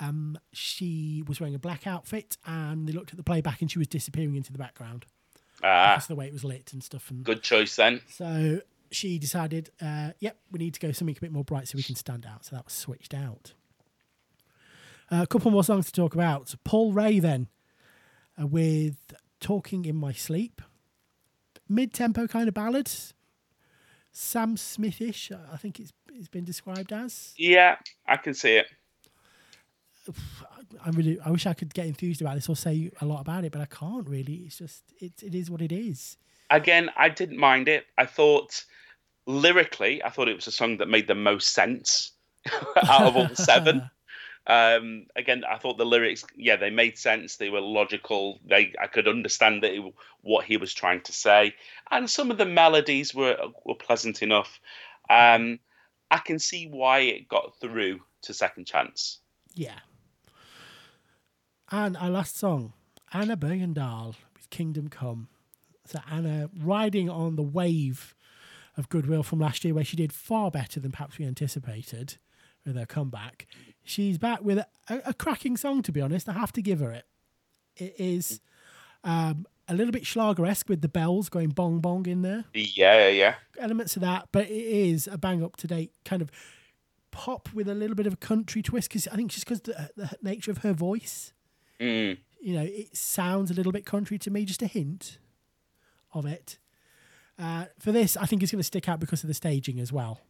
um, 0.00 0.38
she 0.52 1.22
was 1.26 1.40
wearing 1.40 1.54
a 1.54 1.58
black 1.58 1.86
outfit, 1.86 2.36
and 2.46 2.88
they 2.88 2.92
looked 2.92 3.10
at 3.10 3.16
the 3.16 3.22
playback, 3.22 3.60
and 3.60 3.70
she 3.70 3.78
was 3.78 3.86
disappearing 3.88 4.34
into 4.34 4.52
the 4.52 4.58
background. 4.58 5.06
Ah, 5.62 5.94
That's 5.94 6.06
the 6.06 6.14
way 6.14 6.26
it 6.26 6.32
was 6.32 6.44
lit 6.44 6.72
and 6.72 6.82
stuff. 6.82 7.10
And 7.10 7.24
good 7.24 7.42
choice 7.42 7.76
then. 7.76 8.00
so 8.08 8.60
she 8.90 9.18
decided, 9.18 9.70
uh, 9.80 10.10
yep, 10.18 10.36
we 10.50 10.58
need 10.58 10.74
to 10.74 10.80
go 10.80 10.92
something 10.92 11.16
a 11.16 11.20
bit 11.20 11.32
more 11.32 11.44
bright 11.44 11.68
so 11.68 11.76
we 11.76 11.82
can 11.82 11.94
stand 11.96 12.26
out. 12.26 12.44
So 12.44 12.56
that 12.56 12.64
was 12.64 12.74
switched 12.74 13.14
out. 13.14 13.54
Uh, 15.10 15.22
a 15.22 15.26
couple 15.26 15.50
more 15.50 15.64
songs 15.64 15.86
to 15.86 15.92
talk 15.92 16.14
about. 16.14 16.54
Paul 16.64 16.92
Rey 16.92 17.18
then, 17.18 17.48
uh, 18.40 18.46
with 18.46 19.14
"Talking 19.40 19.84
in 19.84 19.96
My 19.96 20.12
Sleep," 20.12 20.60
mid-tempo 21.68 22.26
kind 22.26 22.48
of 22.48 22.54
ballad. 22.54 22.90
Sam 24.12 24.56
Smithish, 24.56 25.30
I 25.52 25.56
think 25.56 25.78
it's 25.80 25.92
it's 26.12 26.28
been 26.28 26.44
described 26.44 26.92
as. 26.92 27.34
Yeah, 27.36 27.76
I 28.06 28.16
can 28.16 28.34
see 28.34 28.56
it. 28.56 28.66
I 30.84 30.90
really, 30.90 31.18
I 31.24 31.30
wish 31.30 31.46
I 31.46 31.54
could 31.54 31.72
get 31.72 31.86
enthused 31.86 32.20
about 32.20 32.34
this 32.34 32.48
or 32.48 32.56
say 32.56 32.90
a 33.00 33.06
lot 33.06 33.20
about 33.20 33.44
it, 33.44 33.52
but 33.52 33.60
I 33.60 33.66
can't 33.66 34.08
really. 34.08 34.42
It's 34.46 34.58
just, 34.58 34.82
it, 35.00 35.12
it 35.22 35.34
is 35.34 35.50
what 35.50 35.62
it 35.62 35.72
is. 35.72 36.16
again, 36.50 36.90
I 36.96 37.08
didn't 37.08 37.38
mind 37.38 37.68
it. 37.68 37.86
I 37.96 38.06
thought 38.06 38.64
lyrically, 39.26 40.02
I 40.02 40.10
thought 40.10 40.28
it 40.28 40.36
was 40.36 40.46
a 40.46 40.52
song 40.52 40.78
that 40.78 40.88
made 40.88 41.08
the 41.08 41.14
most 41.14 41.52
sense 41.52 42.12
out 42.88 43.02
of 43.02 43.16
all 43.16 43.28
seven. 43.34 43.90
Um, 44.46 45.06
again, 45.16 45.42
I 45.50 45.56
thought 45.56 45.78
the 45.78 45.86
lyrics, 45.86 46.24
yeah, 46.36 46.56
they 46.56 46.70
made 46.70 46.98
sense. 46.98 47.36
They 47.36 47.48
were 47.48 47.62
logical. 47.62 48.40
They, 48.46 48.74
I 48.80 48.86
could 48.88 49.08
understand 49.08 49.62
that 49.62 49.72
it, 49.72 49.94
what 50.20 50.44
he 50.44 50.58
was 50.58 50.74
trying 50.74 51.00
to 51.02 51.12
say, 51.12 51.54
and 51.90 52.10
some 52.10 52.30
of 52.30 52.36
the 52.36 52.44
melodies 52.44 53.14
were 53.14 53.38
were 53.64 53.74
pleasant 53.74 54.22
enough. 54.22 54.60
Um, 55.08 55.60
I 56.10 56.18
can 56.18 56.38
see 56.38 56.66
why 56.66 57.00
it 57.00 57.28
got 57.28 57.58
through 57.58 58.00
to 58.22 58.34
second 58.34 58.66
chance. 58.66 59.20
Yeah. 59.54 59.78
And 61.76 61.96
our 61.96 62.08
last 62.08 62.36
song, 62.36 62.72
Anna 63.12 63.36
Bergendahl 63.36 64.14
with 64.36 64.48
Kingdom 64.48 64.86
Come. 64.86 65.26
So 65.84 65.98
Anna 66.08 66.48
riding 66.56 67.10
on 67.10 67.34
the 67.34 67.42
wave 67.42 68.14
of 68.76 68.88
goodwill 68.88 69.24
from 69.24 69.40
last 69.40 69.64
year, 69.64 69.74
where 69.74 69.82
she 69.82 69.96
did 69.96 70.12
far 70.12 70.52
better 70.52 70.78
than 70.78 70.92
perhaps 70.92 71.18
we 71.18 71.26
anticipated 71.26 72.18
with 72.64 72.76
her 72.76 72.86
comeback. 72.86 73.48
She's 73.82 74.18
back 74.18 74.44
with 74.44 74.58
a, 74.58 74.66
a 75.04 75.12
cracking 75.12 75.56
song, 75.56 75.82
to 75.82 75.90
be 75.90 76.00
honest. 76.00 76.28
I 76.28 76.34
have 76.34 76.52
to 76.52 76.62
give 76.62 76.78
her 76.78 76.92
it. 76.92 77.06
It 77.76 77.96
is 77.98 78.40
um, 79.02 79.44
a 79.66 79.74
little 79.74 79.90
bit 79.90 80.06
Schlager-esque 80.06 80.68
with 80.68 80.80
the 80.80 80.88
bells 80.88 81.28
going 81.28 81.48
bong 81.48 81.80
bong 81.80 82.06
in 82.06 82.22
there. 82.22 82.44
Yeah, 82.54 83.08
yeah. 83.08 83.34
Elements 83.58 83.96
of 83.96 84.02
that, 84.02 84.28
but 84.30 84.44
it 84.44 84.52
is 84.52 85.08
a 85.08 85.18
bang 85.18 85.42
up 85.42 85.56
to 85.56 85.66
date 85.66 85.90
kind 86.04 86.22
of 86.22 86.30
pop 87.10 87.48
with 87.52 87.68
a 87.68 87.74
little 87.74 87.96
bit 87.96 88.06
of 88.06 88.12
a 88.12 88.18
country 88.18 88.62
twist 88.62 88.90
because 88.90 89.08
I 89.08 89.16
think 89.16 89.32
just 89.32 89.44
because 89.44 89.62
the, 89.62 89.90
the 89.96 90.10
nature 90.22 90.52
of 90.52 90.58
her 90.58 90.72
voice, 90.72 91.32
Mm. 91.80 92.18
you 92.40 92.54
know, 92.54 92.62
it 92.62 92.96
sounds 92.96 93.50
a 93.50 93.54
little 93.54 93.72
bit 93.72 93.84
country 93.84 94.18
to 94.18 94.30
me, 94.30 94.44
just 94.44 94.62
a 94.62 94.66
hint 94.66 95.18
of 96.12 96.24
it. 96.26 96.58
Uh, 97.38 97.64
for 97.78 97.90
this, 97.90 98.16
I 98.16 98.26
think 98.26 98.42
it's 98.42 98.52
going 98.52 98.60
to 98.60 98.64
stick 98.64 98.88
out 98.88 99.00
because 99.00 99.22
of 99.24 99.28
the 99.28 99.34
staging 99.34 99.80
as 99.80 99.92
well. 99.92 100.20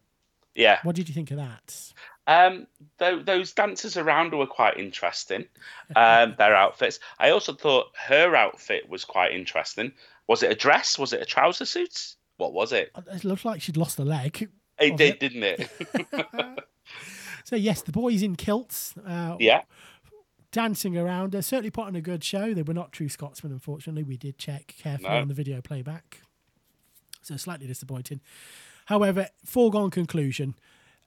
Yeah. 0.55 0.79
What 0.83 0.95
did 0.95 1.07
you 1.07 1.13
think 1.13 1.31
of 1.31 1.37
that? 1.37 1.93
Um, 2.27 2.65
th- 2.97 3.25
those 3.25 3.51
dancers 3.53 3.97
around 3.97 4.31
her 4.31 4.37
were 4.37 4.47
quite 4.47 4.77
interesting. 4.77 5.45
Um, 5.95 6.33
their 6.39 6.55
outfits. 6.55 6.99
I 7.19 7.29
also 7.29 7.53
thought 7.53 7.87
her 8.07 8.35
outfit 8.35 8.89
was 8.89 9.05
quite 9.05 9.33
interesting. 9.33 9.91
Was 10.27 10.41
it 10.41 10.51
a 10.51 10.55
dress? 10.55 10.97
Was 10.97 11.13
it 11.13 11.21
a 11.21 11.25
trouser 11.25 11.65
suit? 11.65 12.15
What 12.37 12.53
was 12.53 12.71
it? 12.71 12.91
It 13.13 13.23
looked 13.23 13.45
like 13.45 13.61
she'd 13.61 13.77
lost 13.77 13.99
a 13.99 14.03
leg. 14.03 14.49
It 14.79 14.97
did, 14.97 15.13
it? 15.13 15.19
didn't 15.19 15.43
it? 15.43 16.59
So 17.45 17.55
yes, 17.55 17.83
the 17.83 17.91
boys 17.91 18.23
in 18.23 18.35
kilts, 18.35 18.95
uh, 19.07 19.35
yeah. 19.39 19.61
Dancing 20.55 20.97
around. 20.97 21.33
They're 21.33 21.41
certainly 21.41 21.69
put 21.69 21.85
on 21.87 21.95
a 21.97 22.01
good 22.01 22.23
show. 22.23 22.53
They 22.53 22.61
were 22.63 22.73
not 22.73 22.93
true 22.93 23.09
Scotsmen, 23.09 23.51
unfortunately. 23.51 24.03
We 24.03 24.15
did 24.15 24.37
check 24.37 24.73
carefully 24.81 25.09
No. 25.09 25.17
on 25.17 25.27
the 25.27 25.33
video 25.33 25.59
playback, 25.59 26.21
so 27.21 27.35
slightly 27.35 27.67
disappointing. 27.67 28.21
However, 28.85 29.27
foregone 29.43 29.89
conclusion 29.89 30.55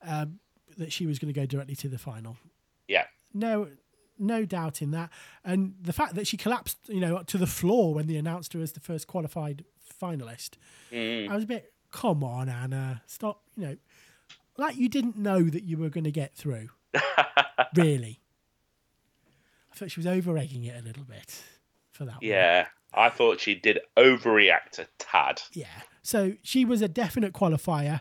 um, 0.02 0.38
that 0.76 0.92
she 0.92 1.06
was 1.06 1.18
going 1.18 1.32
to 1.32 1.40
go 1.40 1.46
directly 1.46 1.74
to 1.76 1.88
the 1.88 1.96
final. 1.96 2.36
Yeah. 2.88 3.04
No, 3.32 3.68
no 4.18 4.44
doubt 4.44 4.82
in 4.82 4.90
that. 4.90 5.08
And 5.44 5.74
the 5.80 5.94
fact 5.94 6.14
that 6.16 6.26
she 6.26 6.36
collapsed, 6.36 6.76
you 6.86 7.00
know, 7.00 7.22
to 7.22 7.38
the 7.38 7.46
floor 7.46 7.94
when 7.94 8.06
they 8.06 8.16
announced 8.16 8.52
her 8.52 8.60
as 8.60 8.72
the 8.72 8.80
first 8.80 9.06
qualified 9.06 9.64
finalist, 10.02 10.50
Mm. 10.92 11.30
I 11.30 11.34
was 11.34 11.44
a 11.44 11.46
bit, 11.46 11.72
come 11.90 12.22
on, 12.22 12.48
Anna, 12.50 13.02
stop, 13.06 13.42
you 13.56 13.64
know, 13.66 13.76
like 14.58 14.76
you 14.76 14.88
didn't 14.90 15.16
know 15.16 15.42
that 15.44 15.62
you 15.64 15.76
were 15.78 15.88
going 15.88 16.04
to 16.04 16.10
get 16.12 16.34
through. 16.34 16.68
really. 17.74 18.20
Thought 19.78 19.92
she 19.92 20.00
was 20.00 20.06
over 20.06 20.36
egging 20.36 20.64
it 20.64 20.76
a 20.76 20.84
little 20.84 21.04
bit 21.04 21.40
for 21.92 22.04
that 22.04 22.16
one. 22.16 22.22
Yeah. 22.22 22.66
I 22.92 23.10
thought 23.10 23.38
she 23.38 23.54
did 23.54 23.78
overreact 23.96 24.78
a 24.78 24.86
tad. 24.98 25.42
Yeah. 25.52 25.66
So 26.02 26.34
she 26.42 26.64
was 26.64 26.82
a 26.82 26.88
definite 26.88 27.32
qualifier. 27.32 28.00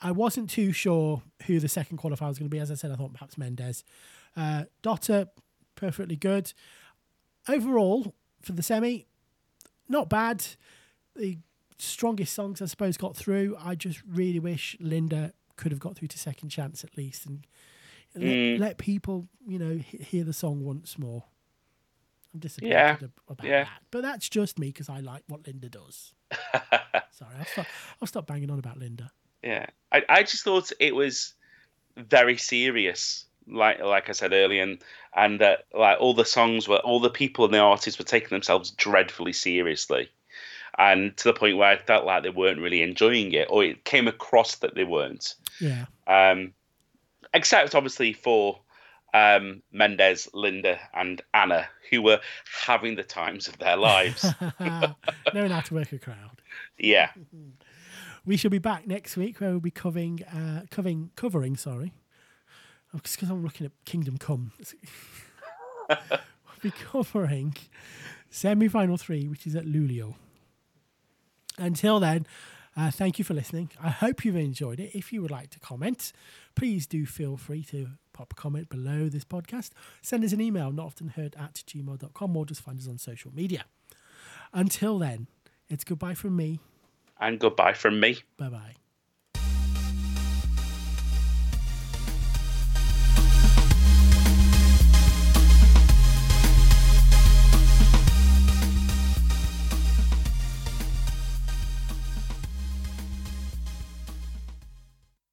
I 0.00 0.12
wasn't 0.12 0.48
too 0.48 0.72
sure 0.72 1.22
who 1.46 1.58
the 1.58 1.68
second 1.68 1.98
qualifier 1.98 2.28
was 2.28 2.38
going 2.38 2.48
to 2.48 2.54
be. 2.54 2.60
As 2.60 2.70
I 2.70 2.74
said, 2.74 2.92
I 2.92 2.94
thought 2.94 3.12
perhaps 3.12 3.36
Mendez. 3.36 3.84
Uh, 4.36 4.64
Dotter, 4.80 5.26
perfectly 5.74 6.16
good. 6.16 6.52
Overall, 7.48 8.14
for 8.42 8.52
the 8.52 8.62
semi, 8.62 9.06
not 9.88 10.08
bad. 10.08 10.46
The 11.16 11.38
strongest 11.78 12.32
songs, 12.32 12.62
I 12.62 12.66
suppose, 12.66 12.96
got 12.96 13.16
through. 13.16 13.56
I 13.62 13.74
just 13.74 14.00
really 14.08 14.38
wish 14.38 14.76
Linda 14.80 15.32
could 15.56 15.72
have 15.72 15.80
got 15.80 15.96
through 15.96 16.08
to 16.08 16.18
second 16.18 16.50
chance 16.50 16.84
at 16.84 16.96
least 16.96 17.26
and 17.26 17.44
Mm. 18.20 18.58
let 18.58 18.78
people, 18.78 19.28
you 19.46 19.58
know, 19.58 19.76
hear 19.76 20.24
the 20.24 20.32
song 20.32 20.64
once 20.64 20.98
more. 20.98 21.24
I'm 22.34 22.40
disappointed 22.40 22.72
Yeah, 22.72 22.96
about 23.28 23.46
yeah. 23.46 23.64
that. 23.64 23.82
But 23.90 24.02
that's 24.02 24.28
just 24.28 24.58
me 24.58 24.68
because 24.68 24.88
I 24.88 25.00
like 25.00 25.22
what 25.28 25.46
Linda 25.46 25.68
does. 25.68 26.12
Sorry, 27.10 27.34
I'll 27.38 27.44
stop, 27.46 27.66
I'll 28.02 28.08
stop 28.08 28.26
banging 28.26 28.50
on 28.50 28.58
about 28.58 28.78
Linda. 28.78 29.10
Yeah, 29.42 29.66
I, 29.92 30.02
I 30.08 30.22
just 30.22 30.44
thought 30.44 30.70
it 30.78 30.94
was 30.94 31.34
very 31.96 32.36
serious, 32.36 33.24
like 33.46 33.80
like 33.80 34.08
I 34.08 34.12
said 34.12 34.32
earlier, 34.32 34.62
and 34.62 34.78
and 35.16 35.40
that 35.40 35.64
like 35.72 35.98
all 36.00 36.12
the 36.14 36.24
songs 36.24 36.68
were, 36.68 36.78
all 36.78 37.00
the 37.00 37.08
people 37.10 37.44
and 37.44 37.54
the 37.54 37.58
artists 37.58 37.98
were 37.98 38.04
taking 38.04 38.30
themselves 38.30 38.72
dreadfully 38.72 39.32
seriously, 39.32 40.10
and 40.76 41.16
to 41.16 41.24
the 41.24 41.32
point 41.32 41.56
where 41.56 41.68
I 41.70 41.76
felt 41.78 42.04
like 42.04 42.24
they 42.24 42.30
weren't 42.30 42.60
really 42.60 42.82
enjoying 42.82 43.32
it, 43.32 43.48
or 43.50 43.64
it 43.64 43.84
came 43.84 44.06
across 44.08 44.56
that 44.56 44.74
they 44.74 44.84
weren't. 44.84 45.34
Yeah. 45.60 45.86
Um, 46.06 46.52
except 47.34 47.74
obviously 47.74 48.12
for 48.12 48.60
um, 49.14 49.62
Mendez, 49.72 50.28
Linda, 50.34 50.78
and 50.94 51.22
Anna, 51.34 51.66
who 51.90 52.02
were 52.02 52.20
having 52.62 52.96
the 52.96 53.02
times 53.02 53.48
of 53.48 53.58
their 53.58 53.76
lives. 53.76 54.24
Knowing 54.60 55.50
how 55.50 55.60
to 55.60 55.74
work 55.74 55.92
a 55.92 55.98
crowd. 55.98 56.42
yeah, 56.78 57.10
We 58.26 58.36
shall 58.36 58.50
be 58.50 58.58
back 58.58 58.86
next 58.86 59.16
week 59.16 59.40
where 59.40 59.50
we'll 59.50 59.60
be 59.60 59.70
covering, 59.70 60.22
uh, 60.24 60.62
covering, 60.70 61.10
covering, 61.16 61.56
sorry. 61.56 61.94
Because 62.92 63.30
I'm 63.30 63.42
looking 63.42 63.66
at 63.66 63.72
Kingdom 63.84 64.18
Come. 64.18 64.52
we'll 65.88 65.98
be 66.62 66.70
covering 66.70 67.54
semi 68.30 68.68
final 68.68 68.96
three, 68.96 69.28
which 69.28 69.46
is 69.46 69.54
at 69.54 69.64
Luleå. 69.64 70.14
Until 71.58 72.00
then, 72.00 72.26
uh, 72.78 72.90
thank 72.92 73.18
you 73.18 73.24
for 73.24 73.34
listening. 73.34 73.70
I 73.82 73.90
hope 73.90 74.24
you've 74.24 74.36
enjoyed 74.36 74.78
it. 74.78 74.96
If 74.96 75.12
you 75.12 75.20
would 75.22 75.30
like 75.32 75.50
to 75.50 75.58
comment, 75.60 76.12
please 76.54 76.86
do 76.86 77.04
feel 77.06 77.36
free 77.36 77.64
to 77.64 77.88
pop 78.12 78.32
a 78.32 78.36
comment 78.36 78.68
below 78.68 79.08
this 79.08 79.24
podcast. 79.24 79.70
Send 80.00 80.24
us 80.24 80.32
an 80.32 80.40
email, 80.40 80.70
not 80.70 80.86
often 80.86 81.08
heard 81.08 81.34
at 81.36 81.62
gmail.com, 81.66 82.36
or 82.36 82.46
just 82.46 82.60
find 82.62 82.78
us 82.78 82.88
on 82.88 82.98
social 82.98 83.32
media. 83.34 83.64
Until 84.52 84.98
then, 84.98 85.26
it's 85.68 85.84
goodbye 85.84 86.14
from 86.14 86.36
me. 86.36 86.60
and 87.20 87.38
goodbye 87.40 87.72
from 87.72 87.98
me. 88.00 88.22
Bye 88.38 88.48
bye. 88.48 88.87